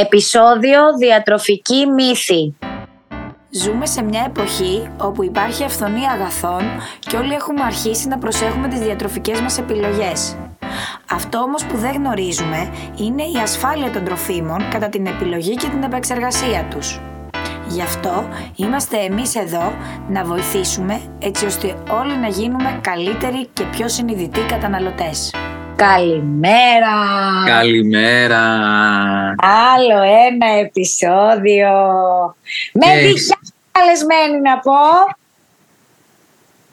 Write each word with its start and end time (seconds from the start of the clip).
Επισόδιο 0.00 0.80
Διατροφική 0.98 1.86
μύθη. 1.86 2.54
Ζούμε 3.50 3.86
σε 3.86 4.02
μια 4.02 4.24
εποχή 4.26 4.90
όπου 5.00 5.24
υπάρχει 5.24 5.64
αυθονία 5.64 6.10
αγαθών 6.10 6.62
και 6.98 7.16
όλοι 7.16 7.34
έχουμε 7.34 7.62
αρχίσει 7.62 8.08
να 8.08 8.18
προσέχουμε 8.18 8.68
τις 8.68 8.78
διατροφικές 8.78 9.40
μας 9.40 9.58
επιλογές. 9.58 10.36
Αυτό 11.10 11.38
όμως 11.38 11.64
που 11.64 11.76
δεν 11.76 11.92
γνωρίζουμε 11.92 12.70
είναι 12.96 13.22
η 13.22 13.36
ασφάλεια 13.42 13.90
των 13.90 14.04
τροφίμων 14.04 14.68
κατά 14.70 14.88
την 14.88 15.06
επιλογή 15.06 15.54
και 15.54 15.68
την 15.68 15.82
επεξεργασία 15.82 16.66
τους. 16.70 17.00
Γι' 17.68 17.82
αυτό 17.82 18.28
είμαστε 18.56 18.96
εμείς 18.96 19.34
εδώ 19.34 19.72
να 20.08 20.24
βοηθήσουμε 20.24 21.00
έτσι 21.18 21.46
ώστε 21.46 21.82
όλοι 21.90 22.16
να 22.16 22.28
γίνουμε 22.28 22.78
καλύτεροι 22.82 23.46
και 23.52 23.64
πιο 23.64 23.88
συνειδητοί 23.88 24.40
καταναλωτές. 24.40 25.32
Καλημέρα! 25.78 26.96
Καλημέρα! 27.46 28.44
Άλλο 29.74 30.02
ένα 30.26 30.46
επεισόδιο. 30.60 31.70
Με 32.72 32.86
Και- 32.86 33.06
δικιά 33.06 33.38
καλεσμένη 33.72 34.40
να 34.40 34.58
πω. 34.58 34.72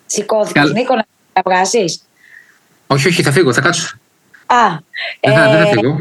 Σηκώθηκες 0.06 0.62
Καλ- 0.62 0.74
Νίκο 0.74 0.96
να 0.96 1.06
τα 1.34 1.42
βγάσεις. 1.46 2.02
Όχι, 2.88 3.08
όχι, 3.08 3.24
θα 3.24 3.32
φύγω, 3.32 3.54
θα 3.54 3.62
κάτσω. 3.62 3.96
Α, 4.46 4.56
Δεν 5.20 5.34
θα, 5.34 5.50
δεν 5.50 5.62
θα 5.62 5.68
ε, 5.70 5.72
φύγω. 5.72 5.98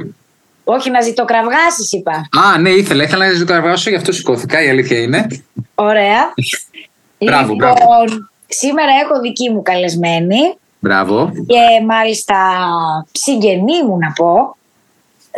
όχι 0.64 0.90
να 0.90 1.00
ζητοκραυγάσεις 1.00 1.92
είπα. 1.92 2.28
Α, 2.46 2.58
ναι, 2.58 2.70
ήθελα, 2.70 3.02
ήθελα 3.04 3.26
να 3.26 3.32
ζητήσω 3.32 3.90
γι' 3.90 3.96
αυτό 3.96 4.12
σηκώθηκα, 4.12 4.62
η 4.62 4.68
αλήθεια 4.68 4.98
είναι. 5.00 5.26
Ωραία. 5.74 6.34
Μπράβο, 7.18 7.52
λοιπόν, 7.52 7.56
μπράβο. 7.56 7.78
σήμερα 8.46 8.92
έχω 9.04 9.20
δική 9.20 9.50
μου 9.50 9.62
καλεσμένη 9.62 10.38
Μπράβο. 10.84 11.30
και 11.46 11.84
μάλιστα 11.86 12.36
συγγενή 13.12 13.82
μου 13.86 13.96
να 13.98 14.12
πω. 14.12 14.56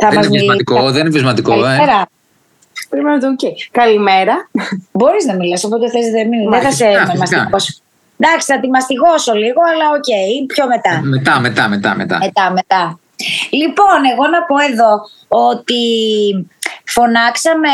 Θα 0.00 0.08
δεν 0.08 0.16
μας 0.16 0.26
είναι 0.26 0.38
βυσματικό, 0.38 0.74
μιλήσει- 0.74 0.92
δεν 0.92 1.00
είναι 1.06 1.10
βυσματικό, 1.16 1.52
ε. 1.52 1.56
Καλημέρα. 1.60 2.06
Πρέπει 2.88 3.04
να 3.04 3.18
το 3.20 3.26
οκ. 3.28 3.40
Καλημέρα. 3.70 4.34
Μπορείς 4.92 5.24
να 5.26 5.34
μιλάς, 5.34 5.64
όποτε 5.64 5.90
θες 5.90 6.10
δεν, 6.10 6.28
μην- 6.28 6.50
δεν 6.50 6.60
θα 6.60 6.70
σε 6.70 6.84
φυσικά, 6.84 7.06
φυσικά. 7.06 7.18
μαστιγώσω. 7.18 7.72
Εντάξει, 8.18 8.52
θα 8.52 8.60
τη 8.60 8.68
μαστιγώσω 8.68 9.32
λίγο, 9.34 9.60
αλλά 9.72 9.86
οκ, 9.98 10.10
πιο 10.52 10.64
μετά. 10.66 11.00
Μετά, 11.02 11.40
μετά, 11.40 11.68
μετά, 11.68 11.94
μετά. 12.00 12.18
Μετά, 12.24 12.50
μετά. 12.58 12.98
Λοιπόν, 13.60 13.98
εγώ 14.12 14.24
να 14.34 14.40
πω 14.48 14.56
εδώ 14.70 14.92
ότι 15.50 15.80
φωνάξαμε 16.86 17.68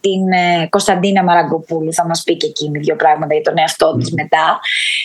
την 0.00 0.32
ε, 0.32 0.66
Κωνσταντίνα 0.68 1.22
Μαραγκοπούλου, 1.22 1.92
θα 1.92 2.06
μας 2.06 2.22
πει 2.22 2.36
και 2.36 2.46
εκείνη 2.46 2.78
δύο 2.78 2.96
πράγματα 2.96 3.34
για 3.34 3.42
τον 3.42 3.58
εαυτό 3.58 3.96
της 3.96 4.12
μετά, 4.12 4.60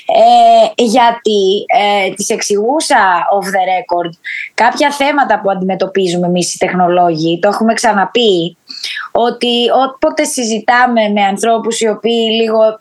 ε, 0.06 0.84
γιατί 0.84 1.66
ε, 1.68 2.14
της 2.14 2.30
εξηγούσα 2.30 2.98
off 3.40 3.46
the 3.46 3.64
record 3.76 4.10
κάποια 4.54 4.92
θέματα 4.92 5.40
που 5.42 5.52
αντιμετωπίζουμε 5.52 6.28
εμείς 6.28 6.54
οι 6.54 6.58
τεχνολόγοι, 6.58 7.40
το 7.40 7.48
έχουμε 7.48 7.74
ξαναπεί, 7.74 8.58
ότι 9.12 9.70
όποτε 9.86 10.24
συζητάμε 10.24 11.08
με 11.08 11.22
ανθρώπους 11.22 11.80
οι 11.80 11.88
οποίοι 11.88 12.28
λίγο 12.42 12.80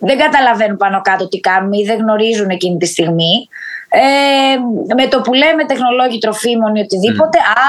δεν 0.00 0.18
καταλαβαίνουν 0.18 0.76
πάνω 0.76 1.00
κάτω 1.00 1.28
τι 1.28 1.40
κάνουμε 1.40 1.76
ή 1.76 1.84
δεν 1.84 1.98
γνωρίζουν 1.98 2.48
εκείνη 2.48 2.78
τη 2.78 2.86
στιγμή. 2.86 3.48
Ε, 3.88 4.04
με 4.94 5.06
το 5.08 5.20
που 5.20 5.32
λέμε 5.32 5.64
τεχνολόγοι 5.64 6.18
τροφίμων 6.18 6.74
ή 6.74 6.80
οτιδήποτε, 6.80 7.38
α, 7.38 7.64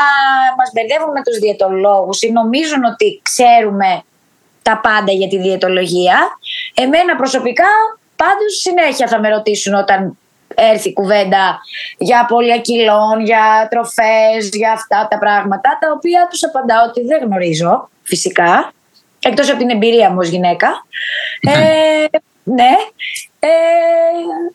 μας 0.58 0.72
μπερδεύουν 0.74 1.12
με 1.12 1.22
τους 1.24 1.38
διαιτολόγους 1.38 2.22
ή 2.22 2.32
νομίζουν 2.32 2.84
ότι 2.84 3.22
ξέρουμε 3.24 4.04
τα 4.62 4.80
πάντα 4.84 5.12
για 5.12 5.28
τη 5.28 5.38
διαιτολογία. 5.38 6.18
Εμένα 6.74 7.16
προσωπικά 7.16 7.70
πάντως 8.16 8.54
συνέχεια 8.62 9.08
θα 9.08 9.20
με 9.20 9.30
ρωτήσουν 9.30 9.74
όταν 9.74 10.18
έρθει 10.56 10.90
η 10.90 10.94
κουβέντα 10.94 11.60
για 11.98 12.20
απώλεια 12.20 12.58
κιλών, 12.58 13.20
για 13.24 13.68
τροφές, 13.70 14.50
για 14.54 14.72
αυτά 14.72 15.08
τα 15.10 15.18
πράγματα, 15.18 15.78
τα 15.82 15.92
οποία 15.96 16.28
τους 16.30 16.44
απαντάω 16.44 16.86
ότι 16.88 17.02
δεν 17.02 17.24
γνωρίζω 17.24 17.90
φυσικά, 18.04 18.72
εκτός 19.20 19.50
από 19.50 19.58
την 19.58 19.70
εμπειρία 19.70 20.10
μου 20.10 20.18
ως 20.20 20.28
γυναίκα. 20.28 20.68
Ε, 21.42 22.06
ναι. 22.56 22.72
Ε, 23.40 23.50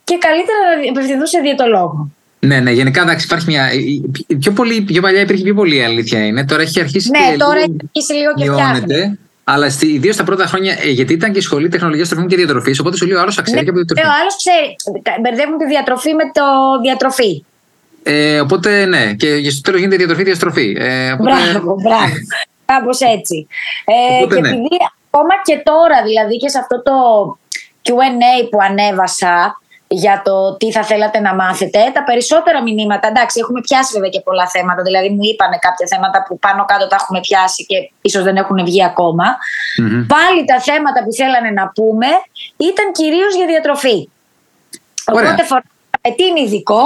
και 0.04 0.18
καλύτερα 0.18 0.58
να 0.84 0.90
απευθυνθούν 0.90 1.26
σε 1.26 1.38
διαιτολόγο. 1.40 2.08
Ναι, 2.38 2.60
ναι, 2.60 2.70
γενικά 2.70 3.02
εντάξει, 3.02 3.26
υπάρχει 3.26 3.46
μια. 3.46 3.72
η- 3.72 4.02
η- 4.26 4.36
Πιο, 4.36 4.52
πολύ, 4.52 4.80
πιο 4.80 5.00
παλιά 5.02 5.20
υπήρχε 5.20 5.42
πιο 5.42 5.54
πολύ 5.54 5.76
η 5.76 5.82
αλήθεια 5.82 6.26
είναι. 6.26 6.44
Τώρα 6.44 6.62
έχει 6.62 6.80
αρχίσει 6.80 7.10
Ναι, 7.10 7.18
και 7.30 7.36
τώρα 7.36 7.54
λίγο 7.54 7.64
έχει 7.64 7.76
αρχίσει 7.84 8.12
λίγο 8.12 8.32
και 8.34 8.50
φτιάχνει. 8.50 8.84
μειώνεται. 8.86 9.18
Αλλά 9.44 9.66
ιδίως 9.80 10.16
τα 10.16 10.24
πρώτα 10.24 10.46
χρόνια, 10.46 10.76
ε, 10.82 10.88
γιατί 10.90 11.12
ήταν 11.12 11.32
και 11.32 11.38
η 11.38 11.42
σχολή 11.42 11.68
τεχνολογίας 11.68 12.06
τροφίμων 12.08 12.30
και 12.30 12.36
διατροφής, 12.36 12.78
οπότε 12.80 12.96
σου 12.96 13.06
λέει 13.06 13.16
ο 13.16 13.20
άλλος 13.20 13.34
θα 13.34 13.42
ξέρει 13.42 13.58
Ναι, 13.58 13.64
και 13.64 13.70
από 13.70 13.78
ναι, 13.78 13.84
διατροφή. 13.84 14.16
ο 14.16 14.20
άλλος 14.20 14.36
ξέρει. 14.36 14.76
Μπερδεύουν 15.20 15.58
τη 15.58 15.66
διατροφή 15.66 16.14
με 16.14 16.22
το 16.32 16.42
διατροφή. 16.82 17.44
Ε, 18.02 18.40
οπότε 18.40 18.84
ναι, 18.84 19.14
και 19.14 19.50
στο 19.50 19.60
τέλος 19.60 19.78
γίνεται 19.80 19.96
διατροφή-διαστροφή. 19.96 20.76
Ε, 20.78 21.12
οπότε, 21.12 21.30
Μπράβο, 21.52 21.76
μπράβο. 21.82 22.12
Κάπως 22.72 23.00
έτσι. 23.00 23.46
Ε, 23.84 24.22
Οπότε 24.22 24.34
και 24.34 24.40
ναι. 24.40 24.48
επειδή 24.48 24.76
ακόμα 25.10 25.34
και 25.44 25.60
τώρα, 25.64 26.02
δηλαδή 26.04 26.36
και 26.36 26.48
σε 26.48 26.58
αυτό 26.58 26.82
το 26.82 26.92
QA 27.88 28.48
που 28.50 28.58
ανέβασα 28.68 29.56
για 29.92 30.22
το 30.24 30.56
τι 30.56 30.72
θα 30.72 30.82
θέλατε 30.82 31.20
να 31.20 31.34
μάθετε, 31.34 31.78
τα 31.94 32.04
περισσότερα 32.04 32.62
μηνύματα, 32.62 33.08
εντάξει, 33.08 33.40
έχουμε 33.40 33.60
πιάσει 33.60 33.92
βέβαια 33.92 34.08
και 34.08 34.20
πολλά 34.20 34.48
θέματα, 34.48 34.82
δηλαδή 34.82 35.08
μου 35.08 35.20
είπανε 35.22 35.56
κάποια 35.60 35.86
θέματα 35.86 36.22
που 36.26 36.38
πάνω 36.38 36.64
κάτω 36.64 36.86
τα 36.86 36.96
έχουμε 37.00 37.20
πιάσει 37.20 37.66
και 37.66 37.90
ίσως 38.02 38.22
δεν 38.22 38.36
έχουν 38.36 38.64
βγει 38.64 38.84
ακόμα. 38.84 39.24
Μμμ. 39.78 40.06
Πάλι 40.06 40.44
τα 40.44 40.60
θέματα 40.60 41.04
που 41.04 41.12
θέλανε 41.12 41.50
να 41.50 41.68
πούμε 41.68 42.06
ήταν 42.56 42.92
κυρίως 42.92 43.34
για 43.34 43.46
διατροφή. 43.46 44.08
Ωραία. 45.12 45.30
Οπότε 45.30 45.42
φοράμε 45.44 46.10
την 46.16 46.44
ειδικό; 46.44 46.82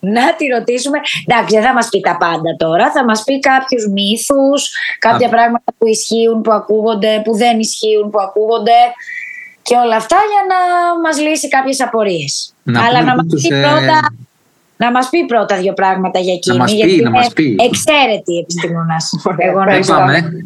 Να 0.00 0.34
τη 0.34 0.46
ρωτήσουμε. 0.46 0.98
Εντάξει, 1.26 1.54
δεν 1.54 1.64
θα 1.64 1.72
μας 1.72 1.88
πει 1.88 2.00
τα 2.00 2.16
πάντα 2.16 2.56
τώρα. 2.58 2.90
Θα 2.90 3.04
μας 3.04 3.22
πει 3.24 3.38
κάποιους 3.38 3.86
μύθους, 3.86 4.70
κάποια 4.98 5.26
Α. 5.26 5.30
πράγματα 5.30 5.70
που 5.78 5.86
ισχύουν, 5.86 6.40
που 6.42 6.52
ακούγονται, 6.52 7.22
που 7.24 7.36
δεν 7.36 7.58
ισχύουν, 7.58 8.10
που 8.10 8.20
ακούγονται 8.20 8.78
και 9.68 9.76
όλα 9.84 9.96
αυτά 9.96 10.16
για 10.32 10.42
να 10.52 10.58
μας 11.00 11.16
λύσει 11.20 11.48
κάποιες 11.48 11.80
απορίες. 11.80 12.54
Να 12.62 12.80
Αλλά 12.84 12.98
πούμε 12.98 13.10
να 13.10 13.14
μας, 13.16 13.26
τους, 13.30 13.46
πει 13.48 13.54
ε, 13.54 13.60
πρώτα, 13.60 14.14
να 14.76 14.90
μας 14.90 15.08
πει 15.08 15.24
πρώτα 15.26 15.56
δύο 15.56 15.72
πράγματα 15.72 16.18
για 16.18 16.32
εκείνη. 16.32 16.56
μας 16.58 16.70
πει, 16.70 16.76
γιατί 16.76 16.92
να 16.92 16.98
είναι 17.00 17.10
μας 17.10 17.32
πει. 17.32 17.56
εξαίρετη 17.68 18.36
επιστήμονας. 18.42 19.10
Εγώ 19.48 19.58
Δεν 19.58 19.68
νομίζω. 19.68 19.92
πάμε. 19.92 20.44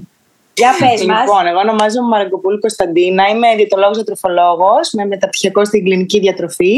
Για 0.55 0.71
πες 0.79 1.05
μας. 1.07 1.21
Λοιπόν, 1.21 1.47
εγώ 1.47 1.59
ονομάζομαι 1.59 2.09
Μαραγκοπούλου 2.09 2.59
Κωνσταντίνα. 2.59 3.29
Είμαι 3.29 3.49
διαιτολόγος 3.57 3.97
διατροφολόγος 3.97 4.91
με 4.93 5.05
μεταπτυχιακός 5.05 5.67
στην 5.67 5.85
κλινική 5.85 6.19
διατροφή. 6.21 6.75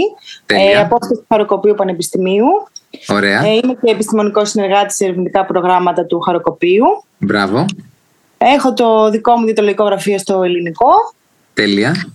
Τέλεια. 0.46 0.70
Ε, 0.70 0.80
απόφαση 0.80 1.12
του 1.14 1.24
Χαροκοπείου 1.28 1.74
Πανεπιστημίου. 1.74 2.46
Ωραία. 3.08 3.44
Ε, 3.46 3.50
είμαι 3.52 3.74
και 3.82 3.90
επιστημονικός 3.90 4.48
συνεργάτης 4.50 4.96
σε 4.96 5.04
ερευνητικά 5.04 5.44
προγράμματα 5.44 6.04
του 6.06 6.20
Χαροκοπείου. 6.20 6.84
Μπράβο. 7.18 7.64
Έχω 8.38 8.72
το 8.72 9.10
δικό 9.10 9.32
μου 9.36 9.44
διαιτολογικό 9.44 9.84
γραφείο 9.84 10.18
στο 10.18 10.42
ελληνικό. 10.42 10.90
Τέλεια. 11.54 12.06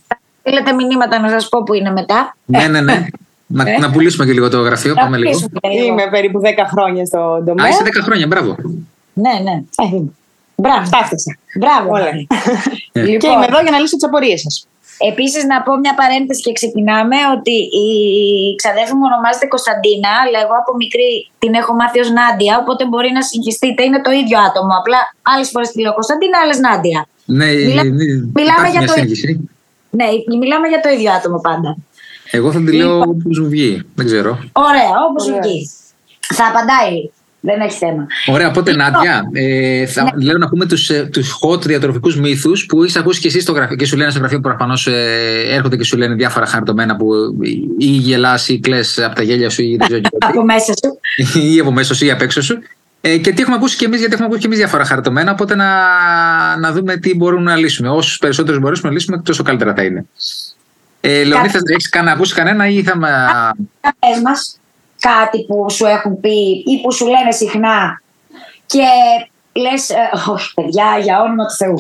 Θέλετε 0.49 0.73
μηνύματα 0.73 1.19
να 1.19 1.29
σας 1.29 1.49
πω 1.49 1.63
που 1.63 1.73
είναι 1.73 1.91
μετά. 1.91 2.35
ναι, 2.45 2.67
ναι, 2.67 2.81
ναι. 2.81 3.05
να, 3.57 3.69
Ε. 3.69 3.77
να 3.77 3.91
πουλήσουμε 3.91 4.25
και 4.25 4.31
λίγο 4.31 4.49
το 4.49 4.59
γραφείο. 4.61 4.93
Να 4.93 5.01
Πάμε 5.01 5.17
λίγο. 5.17 5.31
πείσουμε 5.31 5.59
λίγο. 5.73 5.85
Είμαι 5.85 6.07
περίπου 6.15 6.39
10 6.43 6.47
χρόνια 6.71 7.05
στο 7.05 7.17
Α, 7.19 7.43
τομέα. 7.45 7.67
είσαι 7.69 7.83
10 7.85 7.89
χρόνια, 8.03 8.27
μπράβο. 8.27 8.55
Ναι, 9.23 9.33
ναι. 9.47 9.55
Ε, 9.83 9.85
είμαι. 9.95 10.11
Μπράβο. 10.55 10.85
Φτάφτασα. 10.85 11.31
Μπράβο. 11.61 11.87
Όλα. 11.95 12.03
Μαρή. 12.09 12.27
Ε. 12.97 12.99
Και 13.01 13.11
λοιπόν, 13.11 13.31
είμαι 13.33 13.45
εδώ 13.51 13.59
για 13.65 13.71
να 13.75 13.79
λύσω 13.81 13.95
τις 13.99 14.07
απορίες 14.09 14.39
σας. 14.45 14.55
επίσης 15.11 15.43
να 15.51 15.57
πω 15.65 15.71
μια 15.83 15.93
παρένθεση 16.01 16.41
και 16.45 16.53
ξεκινάμε 16.59 17.17
ότι 17.35 17.55
η 17.85 17.87
ξαδέρφη 18.59 18.93
μου 18.99 19.05
ονομάζεται 19.11 19.47
Κωνσταντίνα, 19.55 20.11
αλλά 20.23 20.37
εγώ 20.45 20.55
από 20.61 20.71
μικρή 20.83 21.09
την 21.41 21.51
έχω 21.61 21.71
μάθει 21.79 21.97
ως 22.03 22.09
Νάντια, 22.17 22.53
οπότε 22.61 22.81
μπορεί 22.89 23.09
να 23.17 23.21
συγχυστείτε, 23.29 23.81
είναι 23.87 24.01
το 24.07 24.11
ίδιο 24.21 24.37
άτομο. 24.47 24.71
Απλά 24.81 24.99
άλλες 25.31 25.47
φορές 25.53 25.69
τη 25.73 25.77
λέω 25.83 25.93
Κωνσταντίνα, 25.99 26.35
άλλες 26.43 26.59
Νάντια. 26.65 26.99
Ναι, 27.39 27.47
Μιλά- 27.69 27.83
ναι, 27.99 28.05
μιλάμε 28.39 28.65
υπάρχει 28.67 28.71
για 28.75 28.81
μια 28.83 28.89
το- 28.91 28.97
σύγχυση. 28.99 29.31
Ναι, 29.89 30.05
μιλάμε 30.39 30.67
για 30.67 30.79
το 30.81 30.89
ίδιο 30.89 31.11
άτομο 31.11 31.39
πάντα. 31.41 31.77
Εγώ 32.31 32.51
θα 32.51 32.59
τη 32.63 32.71
λέω 32.75 32.91
Λοιπόν. 32.97 33.09
όπως 33.09 33.39
μου 33.39 33.49
βγει. 33.49 33.83
Δεν 33.95 34.05
ξέρω. 34.05 34.39
Ωραία, 34.51 34.89
όπως 35.09 35.27
Ωραία. 35.27 35.39
βγει. 35.43 35.69
Θα 36.33 36.45
απαντάει. 36.45 37.09
Δεν 37.41 37.59
έχει 37.61 37.77
θέμα. 37.77 38.07
Ωραία, 38.27 38.47
οπότε 38.47 38.71
Λοιπόν. 38.71 38.91
Νάντια, 38.91 39.29
ε, 39.33 39.85
θα, 39.85 40.03
Ναι. 40.03 40.23
λέω 40.25 40.37
να 40.37 40.49
πούμε 40.49 40.65
τους, 40.65 40.89
ε, 40.89 41.09
τους 41.11 41.33
hot 41.41 41.61
διατροφικούς 41.61 42.19
μύθους 42.19 42.65
που 42.65 42.83
είσαι 42.83 42.99
ακούσεις 42.99 43.21
και 43.21 43.27
εσύ 43.27 43.39
στο 43.41 43.51
γραφείο 43.51 43.75
και 43.75 43.85
σου 43.85 43.97
λένε 43.97 44.09
στο 44.09 44.19
γραφείο 44.19 44.37
που 44.39 44.47
προφανώς 44.47 44.87
ε, 44.87 45.43
έρχονται 45.49 45.75
και 45.77 45.83
σου 45.83 45.97
λένε 45.97 46.13
διάφορα 46.15 46.45
χαρτομένα 46.45 46.95
που 46.95 47.07
ή 47.77 47.85
γελάς 47.85 48.47
ή 48.47 48.59
κλαις 48.59 48.99
από 48.99 49.15
τα 49.15 49.23
γέλια 49.23 49.49
σου 49.49 49.61
ή 49.63 49.75
δεν 49.77 49.87
ξέρω 49.87 50.01
και 50.01 50.09
Από 50.19 50.39
τι, 50.39 50.43
μέσα 50.43 50.73
σου. 50.73 51.39
ή 51.53 51.59
από 51.59 51.71
μέσα 51.71 51.93
σου 51.93 52.05
ή 52.05 52.11
απ' 52.11 52.21
έξω 52.21 52.41
σου. 52.41 52.59
Ε, 53.01 53.17
και 53.17 53.31
τι 53.31 53.41
έχουμε 53.41 53.55
ακούσει 53.55 53.77
και 53.77 53.85
εμείς, 53.85 53.99
γιατί 53.99 54.13
έχουμε 54.13 54.27
ακούσει 54.27 54.41
και 54.41 54.47
εμείς 54.47 54.59
διάφορα 54.59 54.85
χαρτομένα. 54.85 55.31
Οπότε 55.31 55.55
να, 55.55 55.67
να 56.57 56.71
δούμε 56.71 56.97
τι 56.97 57.15
μπορούμε 57.15 57.43
να 57.51 57.55
λύσουμε. 57.55 57.89
Όσους 57.89 58.17
περισσότερους 58.17 58.59
μπορούμε 58.59 58.79
να 58.83 58.91
λύσουμε, 58.91 59.21
τόσο 59.21 59.43
καλύτερα 59.43 59.73
θα 59.73 59.83
είναι. 59.83 60.05
Ε, 61.01 61.23
Λεωνί, 61.23 61.49
θα 61.49 61.59
έχεις 61.71 61.89
καν 61.89 62.07
ακούσεις 62.07 62.33
κανένα 62.33 62.67
ή 62.67 62.83
θα 62.83 62.97
με. 62.97 63.09
πες 63.99 64.21
μας 64.23 64.59
κάτι 64.99 65.45
που 65.45 65.69
σου 65.69 65.85
έχουν 65.85 66.19
πει 66.19 66.63
ή 66.65 66.81
που 66.81 66.93
σου 66.93 67.05
λένε 67.05 67.31
συχνά 67.31 68.01
και 68.65 68.83
λες, 69.53 69.89
ε, 69.89 69.95
όχι 70.27 70.53
παιδιά, 70.53 70.97
για 71.01 71.21
όνομα 71.21 71.45
του 71.45 71.55
Θεού. 71.55 71.75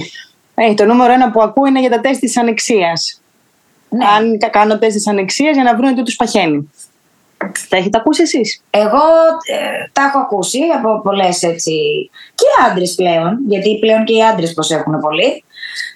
Ε, 0.55 0.73
το 0.73 0.85
νούμερο 0.85 1.13
ένα 1.13 1.31
που 1.31 1.41
ακούω 1.41 1.65
είναι 1.65 1.79
για 1.79 1.89
τα 1.89 1.99
τεστ 1.99 2.19
της 2.19 2.37
ανεξίας. 2.37 3.21
Ναι. 3.89 4.05
Αν 4.05 4.37
κα- 4.37 4.49
κάνω 4.49 4.77
τεστ 4.79 4.95
της 4.95 5.07
ανεξίας 5.07 5.53
για 5.55 5.63
να 5.63 5.75
βρουν 5.75 5.95
τι 5.95 6.03
τους 6.03 6.15
παχαίνει. 6.15 6.71
Τα 7.69 7.77
έχετε 7.77 7.97
ακούσει 7.97 8.21
εσείς; 8.21 8.61
Εγώ 8.69 9.03
ε, 9.55 9.89
τα 9.91 10.01
έχω 10.03 10.19
ακούσει 10.19 10.59
από 10.77 11.01
πολλές 11.01 11.41
έτσι. 11.41 11.73
και 12.35 12.45
άντρες 12.69 12.95
πλέον, 12.95 13.37
γιατί 13.47 13.77
πλέον 13.79 14.03
και 14.05 14.13
οι 14.13 14.23
άντρες 14.23 14.53
προσέχουν 14.53 14.99
πολύ. 14.99 15.43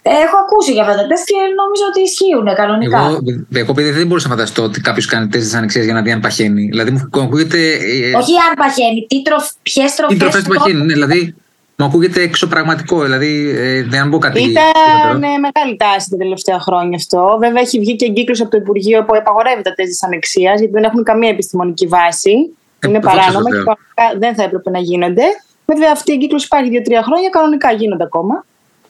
Ε, 0.05 0.09
έχω 0.25 0.37
ακούσει 0.37 0.71
για 0.71 0.81
αυτά 0.81 0.95
τα 0.95 1.07
τεστ 1.07 1.25
και 1.25 1.35
νομίζω 1.61 1.83
ότι 1.91 2.01
ισχύουν 2.01 2.55
κανονικά. 2.55 2.97
Εγώ, 2.97 3.19
εγώ 3.53 3.71
επειδή 3.71 3.89
δεν 3.89 4.07
μπορούσα 4.07 4.27
να 4.27 4.35
φανταστώ 4.35 4.63
ότι 4.63 4.81
κάποιος 4.81 5.05
κάνει 5.05 5.27
τεστ 5.27 5.45
της 5.45 5.53
ανεξίας 5.53 5.85
για 5.85 5.93
να 5.93 6.01
δει 6.01 6.11
αν 6.11 6.19
παχαίνει. 6.19 6.63
Δηλαδή 6.69 6.91
μου 6.91 7.09
ακούγεται. 7.13 7.57
ε, 7.57 8.17
Όχι 8.21 8.33
αν 8.47 8.53
παχαίνει, 8.55 9.05
τι 9.09 9.21
τροφ, 9.21 9.49
ποιες 9.61 9.95
τροφές. 9.95 10.17
Τι 10.17 10.23
τροφές 10.23 10.43
του 10.43 10.53
παχαίνει, 10.53 10.85
ναι, 10.85 10.93
δηλαδή 10.93 11.35
μου 11.77 11.85
ακούγεται 11.85 12.21
εξωπραγματικό. 12.21 13.01
Δηλαδή 13.03 13.53
ε, 13.57 13.83
δεν 13.83 14.07
μπω 14.09 14.17
κάτι. 14.17 14.41
Ήταν 14.43 14.63
λιγότερο. 14.87 15.33
ε, 15.33 15.37
μεγάλη 15.37 15.77
τάση 15.77 16.09
τα 16.09 16.17
τελευταία 16.17 16.59
χρόνια 16.59 16.97
αυτό. 16.97 17.37
Βέβαια, 17.39 17.61
έχει 17.61 17.79
βγει 17.79 17.95
και 17.95 18.05
εγκύκλωση 18.05 18.41
από 18.41 18.51
το 18.51 18.57
Υπουργείο 18.57 19.03
που 19.03 19.13
απαγορεύει 19.17 19.61
τα 19.61 19.73
τεστ 19.73 19.89
της 19.89 20.03
ανεξίας, 20.03 20.59
γιατί 20.59 20.73
δεν 20.73 20.83
έχουν 20.83 21.03
καμία 21.03 21.29
επιστημονική 21.29 21.87
βάση. 21.87 22.31
Ε, 22.79 22.87
Είναι 22.89 22.99
δόξα 22.99 23.17
παράνομα 23.17 23.49
τω 23.49 23.49
και 23.49 23.55
Θεώ. 23.63 23.63
κανονικά 23.63 24.19
δεν 24.25 24.35
θα 24.35 24.43
έπρεπε 24.43 24.69
να 24.69 24.79
γίνονται. 24.79 25.23
Βέβαια, 25.65 25.89
αυτή 25.91 26.11
η 26.11 26.13
εγκύκλωση 26.13 26.45
υπάρχει 26.45 26.69
δύο-τρία 26.69 27.03
χρόνια, 27.03 27.29
κανονικά 27.29 27.71
γίνονται 27.71 28.03
ακόμα. 28.03 28.45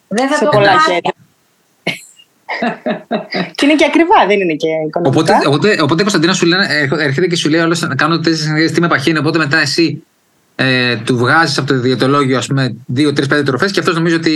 Δεν 0.07 0.27
θα 0.27 0.36
σε 0.36 0.44
το 0.44 0.50
πολλά 0.50 0.65
κάνω. 0.68 0.79
χέρια. 0.79 1.13
και 3.56 3.65
είναι 3.65 3.75
και 3.75 3.86
ακριβά, 3.86 4.25
δεν 4.27 4.39
είναι 4.39 4.53
και 4.53 4.68
οικονομικά. 4.88 5.33
Οπότε, 5.33 5.47
οπότε, 5.47 5.81
οπότε 5.81 6.01
Κωνσταντίνα 6.01 6.33
σου 6.33 6.45
λένε, 6.45 6.65
έρχο- 6.69 7.00
έρχεται 7.00 7.27
και 7.27 7.36
σου 7.36 7.50
λέει 7.50 7.62
όλο 7.62 7.77
να 7.88 7.95
κάνω 7.95 8.19
τεστ 8.19 8.44
της 8.56 8.71
τι 8.71 8.81
με 8.81 8.88
παχαίνει. 8.88 9.18
Οπότε 9.18 9.38
μετά 9.38 9.57
εσύ 9.57 10.03
ε, 10.55 10.95
του 10.95 11.17
βγάζεις 11.17 11.57
από 11.57 11.67
το 11.67 11.79
διαιτολόγιο 11.79 12.38
ας 12.38 12.47
πούμε 12.47 12.75
2-3-5 12.95 13.44
τροφές 13.45 13.71
και 13.71 13.79
αυτός 13.79 13.95
νομίζω 13.95 14.15
ότι 14.15 14.31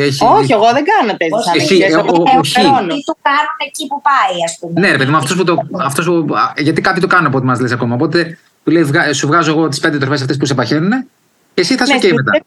έχει. 0.00 0.24
Όχι, 0.24 0.52
εγώ 0.52 0.64
δεν 0.72 0.84
κάνω 0.84 1.16
τεστ 1.16 1.32
της 1.34 1.40
Όχι, 1.46 1.48
ανεξίας, 1.50 1.80
εσύ, 1.88 1.98
εγώ 1.98 2.08
ο- 2.08 2.12
το 2.12 2.38
όχι. 2.38 2.52
πληρώνω. 2.54 2.94
Τι 2.94 3.04
του 3.04 3.16
κάνουν 3.22 3.56
εκεί 3.66 3.86
που 3.86 4.02
πάει, 4.02 4.44
ας 4.44 4.56
πούμε. 4.60 4.80
Ναι, 4.80 4.90
ρε 4.90 4.96
παιδί 4.98 5.10
μου, 5.10 5.16
αυτός 5.16 5.36
που 5.36 5.44
το, 5.44 5.56
αυτός 5.80 6.04
που, 6.06 6.26
α, 6.34 6.52
γιατί 6.56 6.80
κάποιοι 6.80 7.00
το 7.00 7.06
κάνουν 7.06 7.26
από 7.26 7.36
ό,τι 7.36 7.46
μας 7.46 7.60
λες 7.60 7.72
ακόμα. 7.72 7.94
Οπότε 7.94 8.38
του 8.64 8.70
λέει, 8.70 8.82
βγα- 8.82 9.12
σου 9.14 9.26
βγάζω 9.26 9.50
εγώ 9.50 9.68
τις 9.68 9.80
5 9.80 9.98
τροφές 9.98 10.20
αυτές 10.20 10.36
που 10.36 10.46
σε 10.46 10.54
παχαίνουν. 10.54 10.92
Εσύ 11.54 11.74
θα 11.76 11.84
είσαι 11.84 11.92
Ναι, 11.92 11.98
OK 11.98 12.02
στην 12.02 12.14
μετά. 12.14 12.30
ουσία 12.34 12.44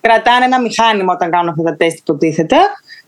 Κρατάνε 0.00 0.44
ένα 0.44 0.60
μηχάνημα 0.60 1.12
όταν 1.12 1.30
κάνουν 1.30 1.48
αυτά 1.48 1.62
τα 1.62 1.76
τεστ, 1.76 1.98
υποτίθεται. 1.98 2.56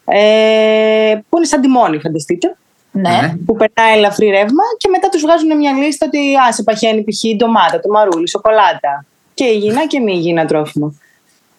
Ε, 0.04 1.14
που 1.28 1.36
είναι 1.36 1.46
σαν 1.46 1.60
τιμόνι, 1.60 1.98
φανταστείτε. 2.00 2.56
Ναι. 2.92 3.10
Ναι. 3.10 3.34
Που 3.46 3.56
περνάει 3.56 3.96
ελαφρύ 3.96 4.26
ρεύμα 4.26 4.64
και 4.78 4.88
μετά 4.88 5.08
τους 5.08 5.20
βγάζουν 5.22 5.56
μια 5.56 5.72
λίστα 5.72 6.06
ότι 6.06 6.18
α, 6.48 6.52
σε 6.52 6.62
παχαίνει 6.62 7.04
π.χ. 7.04 7.22
η 7.22 7.36
ντομάτα, 7.36 7.80
το 7.80 7.88
μαρούλι, 7.88 8.22
η 8.22 8.28
σοκολάτα. 8.28 9.04
Και 9.36 9.44
υγιεινά 9.44 9.86
και 9.86 10.00
μη 10.00 10.12
υγιεινά 10.12 10.44
τρόφιμα. 10.46 10.94